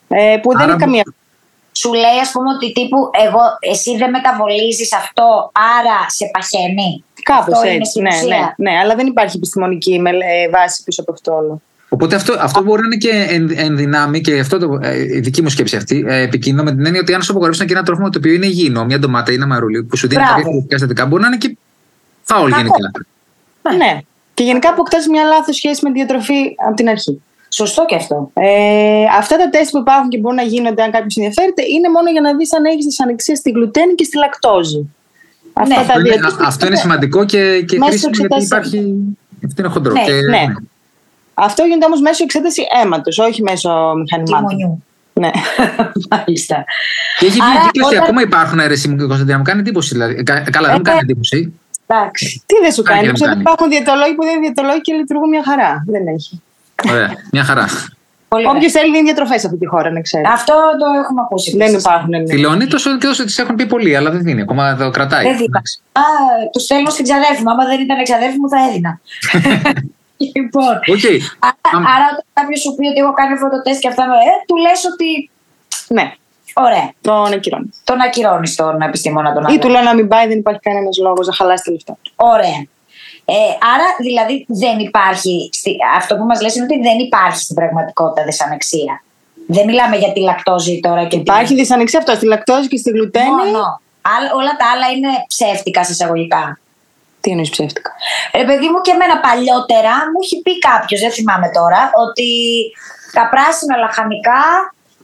Ε, 0.07 0.37
που 0.41 0.49
δεν 0.51 0.61
Άρα 0.61 0.71
είναι 0.71 0.81
καμία. 0.83 1.03
Σου 1.71 1.93
λέει, 1.93 2.19
ας 2.21 2.31
πούμε, 2.31 2.49
ότι 2.55 2.71
τύπου 2.71 2.97
εγώ, 3.27 3.39
εσύ 3.59 3.97
δεν 3.97 4.09
μεταβολίζεις 4.09 4.93
αυτό, 4.93 5.51
άρα 5.79 5.97
σε 6.09 6.25
παχαίνει. 6.33 7.03
Κάπως 7.23 7.53
Αυτό 7.53 7.67
είναι 7.67 7.75
έτσι. 7.75 7.89
στην 7.91 8.01
Ναι, 8.01 8.09
ουσία. 8.15 8.55
ναι, 8.57 8.69
ναι, 8.71 8.77
αλλά 8.77 8.95
δεν 8.95 9.07
υπάρχει 9.07 9.37
επιστημονική 9.37 9.99
μελ- 9.99 10.21
ε, 10.21 10.49
βάση 10.49 10.83
πίσω 10.83 11.01
από 11.01 11.11
αυτό 11.11 11.35
όλο. 11.35 11.61
Οπότε 11.89 12.15
αυτό, 12.15 12.35
αυτό 12.39 12.63
μπορεί 12.63 12.81
να 12.81 12.85
είναι 12.87 12.95
και 12.97 13.33
εν, 13.33 13.51
εν 13.55 13.77
δυνάμει 13.77 14.21
και 14.21 14.39
αυτό 14.39 14.57
το, 14.57 14.79
ε, 14.81 14.97
η 15.15 15.19
δική 15.19 15.41
μου 15.41 15.49
σκέψη 15.49 15.75
αυτή, 15.75 16.05
ε, 16.07 16.21
επικίνδυνο 16.21 16.63
με 16.63 16.71
την 16.75 16.85
έννοια 16.85 17.01
ότι 17.01 17.13
αν 17.13 17.21
σου 17.21 17.31
απογορεύσουν 17.31 17.67
και 17.67 17.73
ένα 17.73 17.83
τρόφιμο 17.83 18.09
το 18.09 18.17
οποίο 18.17 18.33
είναι 18.33 18.45
υγιεινό, 18.45 18.85
μια 18.85 18.99
ντομάτα 18.99 19.31
ή 19.31 19.35
ένα 19.35 19.47
μαρούλι 19.47 19.83
που 19.83 19.97
σου 19.97 20.07
δίνει 20.07 20.21
Μπράβο. 20.21 20.35
κάποια 20.37 20.51
θετικά 20.53 20.77
συστατικά, 20.77 21.05
μπορεί 21.05 21.21
να 21.21 21.27
είναι 21.27 21.37
και 21.37 21.57
φάουλ 22.23 22.49
Κακό. 22.51 22.61
γενικά. 22.61 22.91
Ναι. 23.85 23.99
Και 24.33 24.43
γενικά 24.43 24.69
αποκτάς 24.69 25.07
μια 25.07 25.23
λάθος 25.23 25.55
σχέση 25.55 25.79
με 25.83 25.91
τη 25.91 25.95
διατροφή 25.97 26.55
από 26.67 26.75
την 26.75 26.89
αρχή. 26.89 27.21
Σωστό 27.59 27.85
και 27.85 27.95
αυτό. 27.95 28.31
Ε, 28.33 29.03
αυτά 29.17 29.35
τα 29.37 29.49
τεστ 29.49 29.71
που 29.71 29.77
υπάρχουν 29.77 30.09
και 30.09 30.17
μπορούν 30.17 30.35
να 30.43 30.47
γίνονται 30.53 30.81
αν 30.83 30.91
κάποιος 30.91 31.15
ενδιαφέρεται 31.17 31.63
είναι 31.73 31.89
μόνο 31.95 32.09
για 32.11 32.21
να 32.21 32.35
δεις 32.37 32.53
αν 32.57 32.65
έχεις 32.65 32.85
δυσανεξία 32.85 33.35
στη 33.35 33.49
γλουτένη 33.55 33.93
και 33.95 34.03
στη 34.03 34.17
λακτόζη. 34.17 34.81
Αυτά 35.53 35.67
Ναι. 35.69 35.75
τα 35.75 35.81
Αυτό 35.81 36.01
δύο 36.01 36.13
είναι, 36.13 36.21
τεστ 36.25 36.41
α- 36.41 36.47
αυτό 36.47 36.65
είναι 36.67 36.75
σημαντικό 36.75 37.25
και, 37.25 37.41
και 37.67 37.77
Μέσω 37.77 37.89
χρήσιμο 37.91 38.11
γιατί 38.13 38.35
εξετάσεων. 38.35 38.83
υπάρχει. 38.83 39.17
Αυτό 39.47 39.61
είναι 39.61 39.71
χοντρό. 39.73 39.93
Ναι, 39.93 40.03
και, 40.03 40.11
ναι. 40.35 40.43
Αυτό 41.33 41.63
γίνεται 41.63 41.85
όμως 41.85 42.01
μέσω 42.01 42.23
εξέταση 42.23 42.61
αίματος, 42.81 43.17
όχι 43.19 43.41
μέσω 43.41 43.69
μηχανημάτων. 44.03 44.47
Τιμονιού. 44.47 44.83
Ναι. 45.13 45.29
Μάλιστα. 46.11 46.57
Και 47.19 47.25
έχει 47.25 47.39
βγει 47.45 47.51
Άρα, 47.55 47.61
κύκλωση, 47.65 47.93
όταν- 47.93 48.03
ακόμα 48.03 48.21
υπάρχουν 48.21 48.59
αίρεση 48.59 48.87
μου 48.87 48.95
και 48.97 49.03
Κωνσταντίνα, 49.11 49.37
μου 49.37 49.43
κάνει 49.43 49.59
εντύπωση. 49.59 49.89
Δηλαδή. 49.93 50.23
Κα- 50.23 50.43
Καλά, 50.55 50.67
δεν 50.67 50.75
μου 50.79 50.85
Ε, 50.85 50.89
κάνει 50.89 50.99
εντύπωση. 51.03 51.53
Εντάξει. 51.87 52.43
Τι 52.45 52.55
δεν 52.63 52.71
σου 52.71 52.81
Κάνει 52.83 52.95
κάνει, 52.99 53.01
και 53.01 53.07
να 53.07 53.13
ξέρω 53.13 53.29
μην 53.29 53.39
ότι 53.39 53.43
κάνει. 53.43 53.45
υπάρχουν 53.47 53.67
διαιτολόγοι 53.73 54.13
που 54.15 54.23
δεν 54.27 54.33
είναι 54.35 54.43
διαιτολόγοι 54.47 54.81
και 54.81 54.93
λειτουργούν 54.93 55.29
μια 55.29 55.43
χαρά. 55.49 55.71
Δεν 55.87 56.07
έχει. 56.07 56.33
Ωραία, 56.91 57.09
μια 57.31 57.43
χαρά. 57.43 57.65
Πολύ 58.27 58.45
ωραία. 58.45 58.57
Όποιος 58.57 58.71
θέλει 58.71 58.91
δίνει 58.91 59.03
διατροφές 59.03 59.39
σε 59.41 59.47
αυτή 59.47 59.59
τη 59.59 59.65
χώρα, 59.65 59.91
να 59.91 60.01
ξέρει. 60.01 60.23
Αυτό 60.27 60.53
το 60.53 60.85
έχουμε 61.03 61.21
ακούσει. 61.23 61.51
Δεν 61.51 61.61
επίσης. 61.61 61.79
υπάρχουν. 61.83 62.09
ναι. 62.09 62.23
Τη 62.23 62.37
Λεωνή 62.37 62.67
τόσο 62.67 62.97
και 62.97 63.07
όσο 63.07 63.23
τη 63.25 63.33
έχουν 63.37 63.55
πει 63.55 63.65
πολλοί, 63.65 63.95
αλλά 63.95 64.09
δεν 64.11 64.21
δίνει. 64.23 64.41
Ακόμα 64.41 64.75
το 64.75 64.89
κρατάει. 64.89 65.23
Δεν 65.23 65.31
δίνω. 65.33 65.45
Εντάξει. 65.45 65.79
Α, 65.91 66.01
τους 66.51 66.63
στέλνω 66.63 66.89
στην 66.89 67.03
ξαδέρφη 67.03 67.41
μου. 67.43 67.51
Άμα 67.51 67.65
δεν 67.65 67.79
ήταν 67.81 68.03
ξαδέρφη 68.03 68.37
μου, 68.39 68.49
θα 68.49 68.57
έδινα. 68.69 68.99
λοιπόν. 70.35 70.75
Οκ. 70.95 71.05
Άρα, 71.39 71.55
Άμα- 71.75 71.89
άρα 71.95 72.05
όταν 72.11 72.25
κάποιος 72.33 72.59
σου 72.61 72.75
πει 72.75 72.85
ότι 72.91 72.99
έχω 73.03 73.13
κάνει 73.13 73.33
αυτό 73.33 73.47
το 73.49 73.61
τεστ 73.65 73.79
και 73.83 73.87
αυτά, 73.87 74.03
ε, 74.03 74.31
του 74.47 74.55
λες 74.65 74.79
ότι. 74.93 75.29
Ναι, 75.87 76.05
Ωραία. 76.65 76.85
τον 77.01 77.33
ακυρώνεις. 77.37 77.75
Τον 77.83 78.01
ακυρώνεις 78.01 78.55
τον 78.55 78.81
επιστήμονα 78.81 79.33
τον 79.33 79.43
Ή 79.43 79.45
άλλο. 79.49 79.59
του 79.59 79.69
λέω 79.69 79.81
να 79.81 79.93
μην 79.93 80.07
πάει, 80.07 80.27
δεν 80.27 80.37
υπάρχει 80.37 80.59
κανένας 80.59 80.97
λόγος 80.97 81.27
να 81.27 81.33
χαλάσει 81.33 81.63
τα 81.65 81.71
λεφτά. 81.71 81.93
του. 82.01 82.11
Ωραία. 82.15 82.59
Ε, 83.29 83.33
άρα, 83.73 83.87
δηλαδή, 83.99 84.45
δεν 84.47 84.79
υπάρχει. 84.79 85.49
Στη, 85.53 85.75
αυτό 85.97 86.15
που 86.17 86.23
μας 86.23 86.41
λες 86.41 86.55
είναι 86.55 86.63
ότι 86.69 86.79
δεν 86.81 86.97
υπάρχει 86.99 87.39
στην 87.43 87.55
πραγματικότητα 87.55 88.23
δυσανεξία. 88.25 89.03
Δεν 89.47 89.65
μιλάμε 89.65 89.95
για 89.97 90.11
τη 90.13 90.19
λακτόζη 90.19 90.79
τώρα 90.79 91.05
και 91.05 91.15
Υπάρχει 91.15 91.53
τη. 91.53 91.59
δυσανεξία 91.61 91.99
αυτός 91.99 92.15
στη 92.17 92.25
λακτόζη 92.25 92.67
και 92.67 92.77
στη 92.77 92.89
γλουτένη. 92.89 93.29
Μόνο. 93.29 93.81
Άλλα- 94.15 94.33
όλα 94.39 94.53
τα 94.59 94.65
άλλα 94.73 94.87
είναι 94.95 95.11
ψεύτικα 95.27 95.83
σε 95.83 95.91
εισαγωγικά. 95.91 96.59
Τι 97.21 97.29
εννοείς 97.29 97.49
ψεύτικα; 97.49 97.91
Ρε 98.39 98.45
παιδί 98.45 98.67
μου 98.71 98.79
και 98.81 98.91
εμένα 98.91 99.15
παλιότερα 99.19 99.93
μου 100.11 100.19
έχει 100.23 100.41
πει 100.41 100.53
κάποιος, 100.69 100.99
δεν 101.01 101.11
θυμάμαι 101.11 101.49
τώρα, 101.59 101.81
ότι 102.05 102.29
τα 103.17 103.23
πράσινα 103.33 103.75
λαχανικά, 103.83 104.41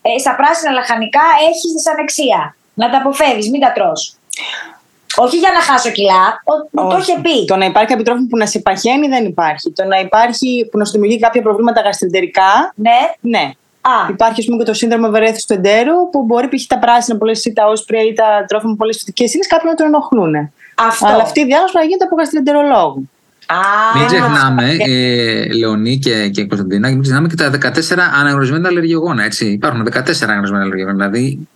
ε, 0.02 0.18
στα 0.24 0.34
πράσινα 0.40 0.72
λαχανικά 0.72 1.26
έχεις 1.50 1.69
δυσανεξία. 1.76 2.56
Να 2.74 2.90
τα 2.92 2.98
αποφεύγεις, 2.98 3.50
μην 3.50 3.62
τα 3.66 3.72
τρως. 3.78 4.02
Όχι 5.18 5.38
για 5.38 5.51
να 5.57 5.62
χάσω 5.62 5.89
κιλά, 5.92 6.24
ο- 6.51 6.81
μου 6.81 6.89
το 6.89 6.95
Όχι. 6.95 7.12
είχε 7.12 7.21
πει. 7.21 7.45
Το 7.45 7.56
να 7.56 7.65
υπάρχει 7.65 7.89
κάποιο 7.89 8.04
τρόφιμο 8.04 8.27
που 8.30 8.38
να 8.38 8.45
σε 8.45 8.60
παχαίνει 8.60 9.07
δεν 9.07 9.25
υπάρχει. 9.25 9.71
Το 9.71 9.83
να 9.86 10.00
υπάρχει 10.00 10.68
που 10.71 10.77
να 10.77 10.86
σου 10.86 10.92
δημιουργεί 10.92 11.19
κάποια 11.19 11.42
προβλήματα 11.42 11.81
γαστρεντερικά, 11.81 12.51
Ναι. 12.75 13.00
ναι. 13.21 13.51
Α, 13.81 13.95
Υπάρχει 14.10 14.39
ας 14.39 14.45
πούμε, 14.45 14.57
και 14.57 14.63
το 14.63 14.74
σύνδρομο 14.74 15.06
ευερέθου 15.10 15.45
του 15.48 15.54
εντέρου 15.54 16.10
που 16.12 16.24
μπορεί 16.25 16.48
π.χ. 16.48 16.65
τα 16.68 16.80
πράσινα 16.80 17.18
πολλέ 17.18 17.31
ή 17.44 17.54
τα 17.54 17.65
όσπρια 17.68 18.01
ή 18.01 18.13
τα 18.13 18.45
τρόφιμα 18.48 18.69
με 18.71 18.75
πολλέ 18.77 18.94
φυτικέ 18.94 19.24
ύλε 19.24 19.44
κάποιοι 19.48 19.68
να 19.71 19.75
τον 19.75 19.86
ενοχλούν. 19.88 20.33
αυτό. 20.75 21.07
Αλλά 21.07 21.24
αυτή 21.24 21.39
η 21.39 21.45
διάγνωση 21.45 21.71
πρέπει 21.74 21.86
να 21.88 21.92
γίνεται 21.92 22.06
από 22.06 22.16
γαστρεντερολόγο. 22.16 23.01
Α, 23.48 23.57
Μην 23.98 24.06
ξεχνάμε, 24.07 24.63
αυτό. 24.69 24.83
ε, 24.88 25.54
Λεωνή 25.59 25.98
και, 26.00 26.30
και 26.30 26.45
Κωνσταντίνα, 26.45 26.88
μην 26.89 27.01
ξεχνάμε 27.01 27.27
και 27.27 27.36
τα 27.36 27.50
14 27.50 28.09
αναγνωρισμένα 28.19 28.68
αλλεργιογόνα. 28.68 29.24
Έτσι. 29.24 29.45
Υπάρχουν 29.45 29.83
14 29.83 30.24
αναγνωρισμένα 30.24 30.63
αλλεργιογόνα. 30.63 30.95
Δηλαδή, 31.07 31.48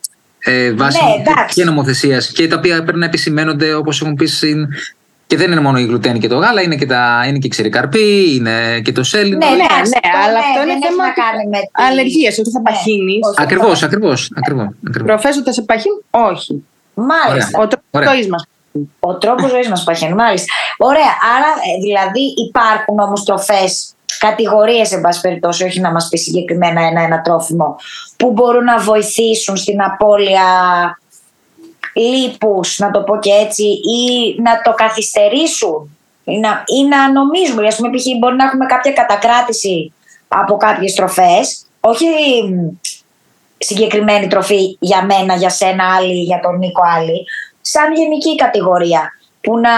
ε, 0.47 0.71
βάσει 0.73 0.99
Ναι, 1.03 1.11
εντάξει. 1.31 1.55
και 1.55 1.63
νομοθεσίας 1.63 2.31
και 2.31 2.47
τα 2.47 2.55
οποία 2.55 2.83
πρέπει 2.83 2.99
να 2.99 3.05
επισημαίνονται 3.05 3.73
όπως 3.73 4.01
έχουν 4.01 4.13
πει 4.15 4.25
συν. 4.25 4.67
Και 5.27 5.37
δεν 5.37 5.51
είναι 5.51 5.61
μόνο 5.61 5.77
η 5.79 5.83
γλουτένη 5.83 6.19
και 6.19 6.27
το 6.27 6.37
γάλα, 6.37 6.61
είναι 6.61 6.75
και, 6.75 6.85
τα, 6.85 7.23
είναι 7.27 7.37
και 7.37 7.47
η 7.47 7.49
ξηρή 7.49 7.69
καρπή, 7.69 8.35
είναι 8.35 8.79
και 8.83 8.91
το 8.91 9.03
σέλινο. 9.03 9.37
Ναι, 9.37 9.45
Ναι, 9.45 9.51
εντάξει, 9.51 9.75
ναι, 9.91 9.99
αυτό, 10.03 10.17
αλλά 10.23 10.31
ναι, 10.31 10.39
αυτό 10.39 10.61
είναι 10.61 10.71
δεν 10.73 10.81
έχει 10.81 10.87
θέμα 10.91 11.03
να 11.07 11.13
κάνει 11.21 11.43
με 11.53 11.57
τη- 11.59 11.71
αλλεργίας. 11.87 12.37
Ότι 12.39 12.49
θα 12.51 12.59
Ναι, 12.61 12.69
παχύνεις. 12.69 13.19
όχι. 13.27 13.35
Ακριβώς, 13.45 13.83
ακριβώς. 13.83 14.31
Ακριβώς, 14.35 14.67
ακριβώς. 14.87 15.07
Προφέ 15.07 15.27
ότι 15.37 15.43
θα 15.49 15.53
σε 15.53 15.61
παχύνει, 15.61 15.99
όχι. 16.31 16.63
Μάλιστα. 16.93 17.59
Ο 17.63 17.67
τρόπος 17.67 17.87
Ωραία. 17.91 18.09
ζωής 18.13 18.27
μας. 18.27 18.43
Ο 18.99 19.15
τρόπος 19.17 19.49
ζωής 19.49 19.67
μας 19.69 19.83
παχαίνει, 19.83 20.13
μάλιστα. 20.13 20.53
Ωραία. 20.77 21.11
Άρα, 21.35 21.49
ε, 21.67 21.73
δηλαδή, 21.85 22.23
υπάρχουν 22.47 22.99
όμως 22.99 23.23
τροφές, 23.23 23.71
κατηγορίες, 24.17 24.91
εν 24.91 25.01
πάση 25.01 25.21
περιπτώσει, 25.21 25.63
όχι 25.63 25.79
να 25.79 25.91
μας 25.91 26.07
πει 26.09 26.17
συγκεκριμένα 26.17 26.81
ένα-ένα 26.81 27.21
τρόφιμο, 27.21 27.75
που 28.17 28.31
μπορούν 28.31 28.63
να 28.63 28.77
βοηθήσουν 28.77 29.57
στην 29.57 29.81
απώλεια 29.81 30.43
λίπους, 31.93 32.77
να 32.79 32.91
το 32.91 33.01
πω 33.01 33.19
και 33.19 33.31
έτσι, 33.31 33.63
ή 33.63 34.35
να 34.41 34.61
το 34.61 34.73
καθυστερήσουν 34.73 35.97
ή 36.23 36.39
να, 36.39 36.63
ή 36.65 36.83
να 36.87 37.11
νομίζουμε, 37.11 37.67
ας 37.67 37.75
πούμε, 37.75 37.89
π.χ. 37.89 38.03
μπορεί 38.19 38.35
να 38.35 38.45
έχουμε 38.45 38.65
κάποια 38.65 38.91
κατακράτηση 38.91 39.93
από 40.27 40.57
κάποιες 40.57 40.93
τροφές, 40.93 41.65
όχι 41.79 42.05
μ, 42.49 42.77
συγκεκριμένη 43.57 44.27
τροφή 44.27 44.77
για 44.79 45.05
μένα, 45.05 45.35
για 45.35 45.49
σένα 45.49 45.95
άλλη, 45.95 46.21
για 46.21 46.39
τον 46.39 46.57
Νίκο 46.57 46.81
άλλη, 46.97 47.25
σαν 47.61 47.93
γενική 47.93 48.35
κατηγορία 48.35 49.11
που 49.47 49.59
να 49.59 49.75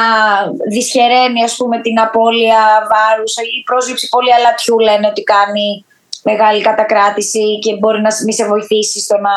δυσχεραίνει 0.70 1.44
ας 1.44 1.56
πούμε 1.56 1.82
την 1.82 2.00
απώλεια 2.00 2.62
βάρους 2.92 3.34
η 3.36 3.64
πρόσληψη 3.66 4.10
πολύ 4.10 4.34
αλατιού 4.34 4.80
λένε 4.80 5.08
ότι 5.08 5.24
κάνει 5.24 5.86
μεγάλη 6.24 6.62
κατακράτηση 6.62 7.60
και 7.60 7.78
μπορεί 7.80 8.02
να 8.02 8.10
μη 8.26 8.34
σε 8.34 8.46
βοηθήσει 8.46 9.00
στο 9.00 9.18
να 9.18 9.36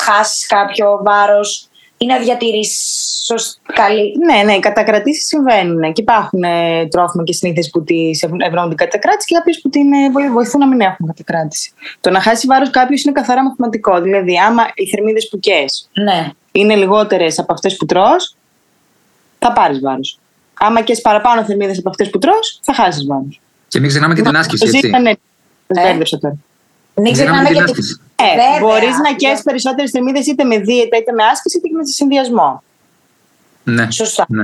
χάσεις 0.00 0.46
κάποιο 0.46 1.00
βάρος 1.04 1.68
ή 1.96 2.06
να 2.06 2.18
διατηρήσεις 2.18 3.22
σωσ- 3.24 3.58
καλή 3.72 4.14
Ναι, 4.26 4.42
ναι, 4.42 4.52
οι 4.52 4.58
κατακρατήσεις 4.58 5.26
συμβαίνουν. 5.26 5.92
Και 5.92 6.02
υπάρχουν 6.02 6.42
ε, 6.42 6.86
τρόφιμα 6.86 7.22
και 7.24 7.32
συνήθειες 7.32 7.70
που 7.70 7.84
τις 7.84 8.22
ευρώνουν 8.22 8.68
την 8.68 8.76
κατακράτηση 8.76 9.26
και 9.26 9.34
κάποιες 9.34 9.60
που 9.60 9.68
την 9.68 9.92
ε, 9.92 10.10
βοη- 10.10 10.30
βοηθούν 10.30 10.60
να 10.60 10.66
μην 10.66 10.80
έχουν 10.80 11.06
κατακράτηση. 11.06 11.72
Το 12.00 12.10
να 12.10 12.20
χάσει 12.20 12.46
βάρος 12.46 12.70
κάποιος 12.70 13.02
είναι 13.02 13.12
καθαρά 13.12 13.42
μαθηματικό. 13.44 14.00
Δηλαδή, 14.00 14.38
άμα 14.38 14.62
οι 14.74 14.86
θερμίδες 14.86 15.28
που 15.28 15.38
καίς 15.38 15.88
ναι. 15.92 16.28
είναι 16.52 16.74
λιγότερες 16.74 17.38
από 17.38 17.52
αυτές 17.52 17.76
που 17.76 17.86
τρως, 17.86 18.36
θα 19.38 19.52
πάρεις 19.52 19.80
βάρος. 19.80 20.18
Άμα 20.60 20.80
και 20.82 20.98
παραπάνω 21.02 21.44
θερμίδες 21.44 21.78
από 21.78 21.88
αυτές 21.90 22.10
που 22.10 22.18
τρως, 22.18 22.58
θα 22.62 22.74
χάσεις 22.74 23.06
βάρος. 23.06 23.40
Και 23.68 23.80
μην 23.80 23.88
ξεχνάμε 23.88 24.14
και 24.14 24.22
την 24.22 24.36
άσκηση, 24.36 24.62
Το 24.62 24.68
έτσι. 24.68 24.86
ζήτανε. 24.86 25.10
Ε. 25.66 25.80
Μπέρδεψα 25.82 26.18
τώρα. 26.18 26.36
Μην 26.94 27.04
Μην 27.06 27.12
ξεχνάμε 27.12 27.42
ξεχνάμε 27.42 27.48
την 27.48 27.54
για 27.56 27.64
την. 27.64 27.72
άσκηση. 27.72 28.00
Ε, 28.16 28.24
Βέβαια. 28.36 28.58
Μπορείς 28.60 28.96
να 29.06 29.10
καίει 29.20 29.40
περισσότερες 29.44 29.90
θερμίδες 29.90 30.26
είτε 30.26 30.44
με 30.44 30.58
δίαιτα 30.58 30.96
είτε 30.96 31.12
με 31.12 31.24
άσκηση 31.32 31.56
είτε 31.58 31.68
και 31.68 31.74
με 31.74 31.84
συνδυασμό. 31.84 32.62
Ναι. 33.64 33.90
Σωστά. 33.90 34.24
ναι. 34.28 34.42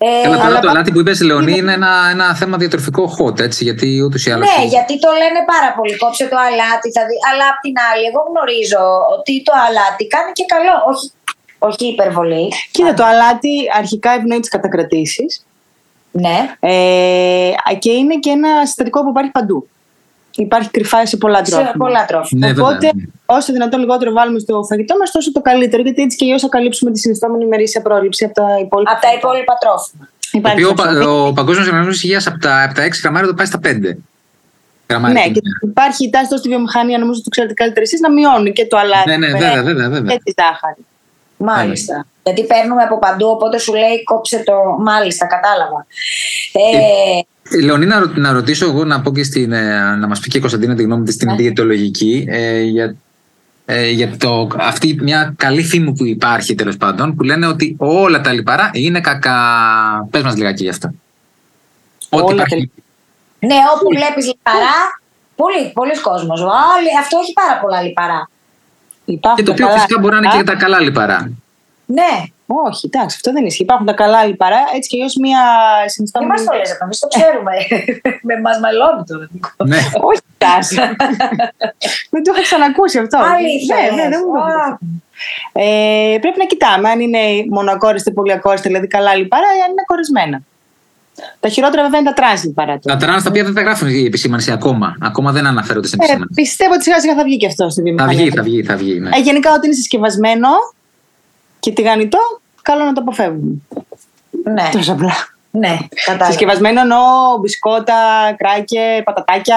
Ε, 0.00 0.22
Καλά, 0.22 0.34
τώρα 0.36 0.46
αλλά 0.48 0.60
το 0.60 0.66
πά- 0.66 0.74
αλάτι 0.76 0.90
που 0.92 0.98
είπες, 1.02 1.20
Λεωνί, 1.28 1.52
είναι 1.60 1.72
ένα, 1.80 1.92
ένα 2.14 2.26
θέμα 2.40 2.56
διατροφικό 2.62 3.04
hot, 3.18 3.36
έτσι, 3.48 3.60
γιατί 3.68 3.86
ούτως 4.06 4.22
ή 4.26 4.30
άλλως. 4.32 4.48
Ναι, 4.56 4.64
γιατί 4.74 4.94
το 5.04 5.08
λένε 5.20 5.40
πάρα 5.54 5.70
πολύ. 5.76 5.94
Κόψε 6.02 6.24
το 6.32 6.36
αλάτι. 6.48 6.88
Θα 6.96 7.02
δει. 7.08 7.16
Αλλά 7.30 7.44
απ' 7.52 7.60
την 7.66 7.76
άλλη, 7.88 8.04
εγώ 8.10 8.20
γνωρίζω 8.30 8.82
ότι 9.16 9.32
το 9.46 9.52
αλάτι 9.66 10.02
κάνει 10.14 10.30
και 10.38 10.44
καλό. 10.54 10.74
Όχι, 10.90 11.04
όχι 11.58 11.86
υπερβολή. 11.86 12.52
Κοίτα, 12.70 12.94
το 12.94 13.04
αλάτι 13.04 13.50
αρχικά 13.78 14.10
ευνοεί 14.10 14.40
τις 14.40 14.48
κατακρατήσεις. 14.48 15.44
Ναι. 16.10 16.54
Ε, 16.60 17.50
και 17.78 17.90
είναι 17.90 18.14
και 18.18 18.30
ένα 18.30 18.66
συστατικό 18.66 19.02
που 19.02 19.08
υπάρχει 19.08 19.30
παντού. 19.30 19.68
Υπάρχει 20.36 20.70
κρυφά 20.70 21.06
σε 21.06 21.16
πολλά 21.16 21.44
Σε 21.44 21.50
τρόφιμα. 21.50 21.72
πολλά 21.76 22.04
τρόφιμα. 22.04 22.46
Ναι, 22.46 22.52
Οπότε, 22.60 22.74
βέβαια. 22.74 22.92
όσο 23.26 23.52
δυνατόν 23.52 23.80
λιγότερο 23.80 24.12
βάλουμε 24.12 24.38
στο 24.38 24.64
φαγητό 24.64 24.96
μας, 24.98 25.10
τόσο 25.10 25.32
το 25.32 25.40
καλύτερο. 25.40 25.82
Γιατί 25.82 26.02
έτσι 26.02 26.16
και 26.16 26.24
αλλιώς 26.24 26.42
θα 26.42 26.48
καλύψουμε 26.48 26.90
τη 26.90 26.98
συνιστόμενη 26.98 27.44
ημερήσια 27.44 27.82
πρόληψη 27.82 28.24
από 28.24 28.34
τα 28.34 28.46
υπόλοιπα. 28.60 28.92
Από 28.92 29.00
τα 29.00 29.12
υπόλοιπα 29.12 29.54
τρόφιμα. 29.60 30.08
Το 30.20 30.28
Υπάρχει 30.38 30.64
οποίο 30.64 30.84
αυτό. 30.88 31.10
ο, 31.22 31.26
ο 31.26 31.32
Παγκόσμιος 31.32 31.66
Οργανισμός 31.66 32.02
Υγείας 32.02 32.26
από 32.26 32.38
τα, 32.38 32.62
από 32.62 32.74
τα 32.74 32.86
6 32.86 32.90
γραμμάρια 33.02 33.28
το 33.28 33.34
πάει 33.34 33.46
στα 33.46 33.58
5. 33.64 33.68
Γραμμάρια. 34.88 35.22
Ναι, 35.22 35.30
και 35.32 35.40
υπάρχει 35.62 36.04
η 36.04 36.10
τάση 36.10 36.24
τόσο 36.28 36.38
στη 36.40 36.48
βιομηχανία, 36.48 36.98
νομίζω 36.98 37.14
ότι 37.14 37.22
το 37.24 37.30
ξέρετε 37.30 37.54
καλύτερα 37.54 37.80
εσείς, 37.82 38.00
να 38.00 38.12
μειώνει 38.12 38.52
και 38.52 38.66
το 38.66 38.76
αλάτι 38.78 39.08
ναι, 39.10 39.16
ναι, 39.16 39.26
με- 39.30 39.38
βέβαια, 39.38 39.62
βέβαια, 39.62 39.88
βέβαια. 39.88 40.16
και 40.16 40.20
τη 40.24 40.32
ζάχαρη. 40.42 40.86
Μάλιστα. 41.38 42.06
Γιατί 42.22 42.44
παίρνουμε 42.44 42.82
από 42.82 42.98
παντού, 42.98 43.26
οπότε 43.28 43.58
σου 43.58 43.72
λέει 43.74 44.02
κόψε 44.04 44.42
το. 44.46 44.52
Μάλιστα, 44.78 45.26
κατάλαβα. 45.26 45.86
Ε, 46.52 46.76
Ε, 47.56 47.60
Λεωνί, 47.64 47.86
να, 47.86 47.98
ρω- 47.98 48.16
να 48.16 48.32
ρωτήσω 48.32 48.66
εγώ 48.66 48.84
να 48.84 49.00
πω 49.00 49.12
και 49.12 49.22
στην, 49.22 49.52
ε, 49.52 49.94
να 49.96 50.06
μας 50.06 50.20
πει 50.20 50.28
και 50.28 50.36
η 50.36 50.40
Κωνσταντίνα 50.40 50.74
τη 50.74 50.82
γνώμη 50.82 51.04
της 51.04 51.14
στην 51.14 51.28
Ναι. 51.30 51.36
διαιτολογική 51.36 52.24
ε, 52.28 52.60
για, 52.60 52.94
ε, 53.64 53.90
για 53.90 54.16
το, 54.16 54.48
αυτή 54.58 54.98
μια 55.00 55.34
καλή 55.36 55.62
φήμη 55.62 55.92
που 55.92 56.04
υπάρχει 56.04 56.54
τέλος 56.54 56.76
πάντων 56.76 57.14
που 57.14 57.22
λένε 57.22 57.46
ότι 57.46 57.74
όλα 57.78 58.20
τα 58.20 58.32
λιπαρά 58.32 58.70
είναι 58.72 59.00
κακά. 59.00 59.36
Πες 60.10 60.22
μας 60.22 60.36
λιγάκι 60.36 60.62
γι' 60.62 60.68
αυτό. 60.68 60.90
Ότι 62.08 62.22
Όλα 62.24 62.34
υπάρχει, 62.34 62.70
ναι, 63.38 63.54
όπου 63.76 63.88
βλέπεις 63.88 64.26
λιπαρά. 64.26 64.76
Πολλοί, 65.36 65.70
πολλοί 65.74 66.00
κόσμος. 66.00 66.40
Όλοι, 66.40 66.90
αυτό 67.00 67.18
έχει 67.22 67.32
πάρα 67.32 67.60
πολλά 67.60 67.82
λιπαρά. 67.82 68.30
Υπάρχουν 69.12 69.44
και 69.44 69.50
το 69.50 69.50
τα 69.50 69.52
οποίο 69.52 69.66
καλά 69.66 69.78
φυσικά 69.80 70.00
μπορεί 70.00 70.12
να 70.14 70.18
είναι 70.18 70.26
λιπαρά. 70.28 70.44
και 70.44 70.50
τα 70.58 70.64
καλά 70.64 70.80
λιπαρά. 70.80 71.30
Ναι, 71.86 72.12
Όχι, 72.46 72.86
εντάξει, 72.92 73.14
αυτό 73.20 73.32
δεν 73.32 73.44
ισχύει. 73.46 73.62
Υπάρχουν 73.62 73.86
τα 73.86 73.92
καλά 73.92 74.24
λιπαρά, 74.24 74.60
έτσι 74.74 74.88
και 74.88 74.96
αλλιώς 74.96 75.14
μία 75.24 75.40
μην 75.80 75.88
συνιστόμενη. 75.90 76.30
μας 76.32 76.44
το 76.44 76.52
λες, 76.56 76.70
εμείς 76.82 76.98
το 76.98 77.08
ξέρουμε. 77.14 77.52
Με 78.28 78.34
μας 78.40 78.56
μαλώνει 78.64 79.02
τώρα. 79.10 79.26
Νίκο. 79.32 79.48
ναι. 79.72 79.80
Όχι, 80.08 80.20
τάση. 80.38 80.74
δεν 82.12 82.22
το 82.24 82.30
είχα 82.32 82.42
ξανακούσει 82.42 82.98
αυτό. 82.98 83.18
Αλήθεια. 83.36 83.76
Ναι, 83.76 83.82
ναι, 83.90 83.96
λες. 84.02 84.08
δεν 84.12 84.20
μου 84.26 84.32
το 84.34 84.40
Α, 84.42 84.48
είχα. 84.48 84.78
ε, 86.14 86.18
Πρέπει 86.22 86.38
να 86.38 86.44
κοιτάμε 86.52 86.88
αν 86.90 87.00
είναι 87.00 87.18
μονοακόρεστα, 87.50 88.12
πολυακόρεστα, 88.12 88.66
δηλαδή 88.68 88.86
καλά 88.86 89.14
λιπαρά 89.14 89.48
ή 89.58 89.60
αν 89.64 89.70
είναι 89.70 89.84
κορεσμένα. 89.86 90.36
Τα 91.48 91.54
χειρότερα 91.54 91.82
βέβαια 91.82 92.00
είναι 92.00 92.08
τα 92.08 92.14
τρανς 92.14 92.44
λιπαρά. 92.44 92.72
Τα 92.72 92.78
τώρα. 92.78 92.96
τρανς 92.96 93.22
τα 93.22 93.28
οποία 93.30 93.44
δεν 93.44 93.54
τα 93.54 93.60
γράφουν 93.60 93.88
η 93.88 94.04
επισήμανση 94.04 94.50
ακόμα. 94.52 94.96
Ακόμα 95.00 95.32
δεν 95.32 95.46
αναφέρονται 95.46 95.86
στην 95.86 95.98
Ε, 96.00 96.04
επισήμανση. 96.04 96.34
πιστεύω 96.34 96.72
ότι 96.74 96.82
σιγά 96.82 97.00
σιγά 97.00 97.14
θα 97.14 97.22
βγει 97.24 97.36
και 97.36 97.46
αυτό 97.46 97.68
στη 97.70 97.80
θα 97.80 97.82
βιομηχανία. 97.86 98.16
βγει, 98.24 98.30
θα 98.36 98.42
βγει, 98.42 98.62
θα 98.62 98.76
βγει. 98.76 99.00
Ναι. 99.00 99.08
Ε, 99.16 99.20
γενικά, 99.20 99.50
όταν 99.50 99.62
είναι 99.64 99.74
συσκευασμένο 99.74 100.48
και 101.60 101.72
τηγανιτό, 101.72 102.18
καλό 102.62 102.84
να 102.84 102.92
το 102.92 103.00
αποφεύγουμε. 103.00 103.52
Ναι, 104.54 104.68
Τόσο 104.72 104.92
απλά. 104.92 105.12
ναι, 105.50 105.76
κατάλαβα. 106.04 106.24
Συσκευασμένο 106.26 106.80
εννοώ 106.80 106.98
μπισκότα, 107.40 107.94
κράκερ, 108.38 109.02
πατατάκια, 109.04 109.56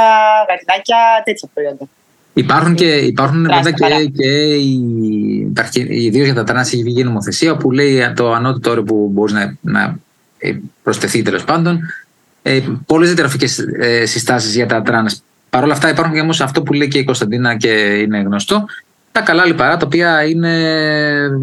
γαριδάκια, 0.50 0.98
τέτοια 1.26 1.48
προϊόντα. 1.54 1.86
Υπάρχουν 2.34 2.76
και 2.76 2.86
υπάρχουν 2.96 3.44
Πράσινα 3.44 3.72
βέβαια 3.72 3.90
παρά. 3.90 4.04
και, 4.04 5.70
και 5.72 5.94
ιδίως 5.96 6.26
για 6.26 6.34
τα 6.36 6.44
τρανς 6.44 6.74
έχει 6.74 6.84
βγει 6.84 7.00
η 7.02 7.04
νομοθεσία 7.04 7.56
που 7.58 7.72
λέει 7.72 8.14
το 8.16 8.32
ανώτατο 8.34 8.70
όριο 8.72 8.84
που 8.84 9.10
μπορείς 9.14 9.34
να, 9.34 9.58
να 9.62 9.82
ε, 9.82 9.96
προσθεθεί 10.84 11.22
τέλος 11.22 11.44
πάντων. 11.44 11.80
Ε, 12.42 12.60
Πολλές 12.86 13.08
διατροφικές 13.08 13.60
ε, 13.80 14.06
συστάσεις 14.06 14.56
για 14.56 14.66
τα 14.66 14.82
τρανς. 14.82 15.22
Παρ' 15.50 15.64
όλα 15.64 15.74
αυτά 15.74 15.90
υπάρχουν 15.90 16.14
και 16.14 16.20
όμως 16.20 16.42
αυτό 16.42 16.62
που 16.64 16.74
λέει 16.74 16.88
και 16.88 16.98
η 16.98 17.04
Κωνσταντίνα 17.04 17.58
και 17.58 17.70
είναι 17.70 18.18
γνωστό. 18.20 18.66
Τα 19.12 19.22
καλά 19.22 19.46
λιπαρά 19.46 19.78
τα 19.78 19.86
οποία 19.86 20.24
είναι 20.24 20.54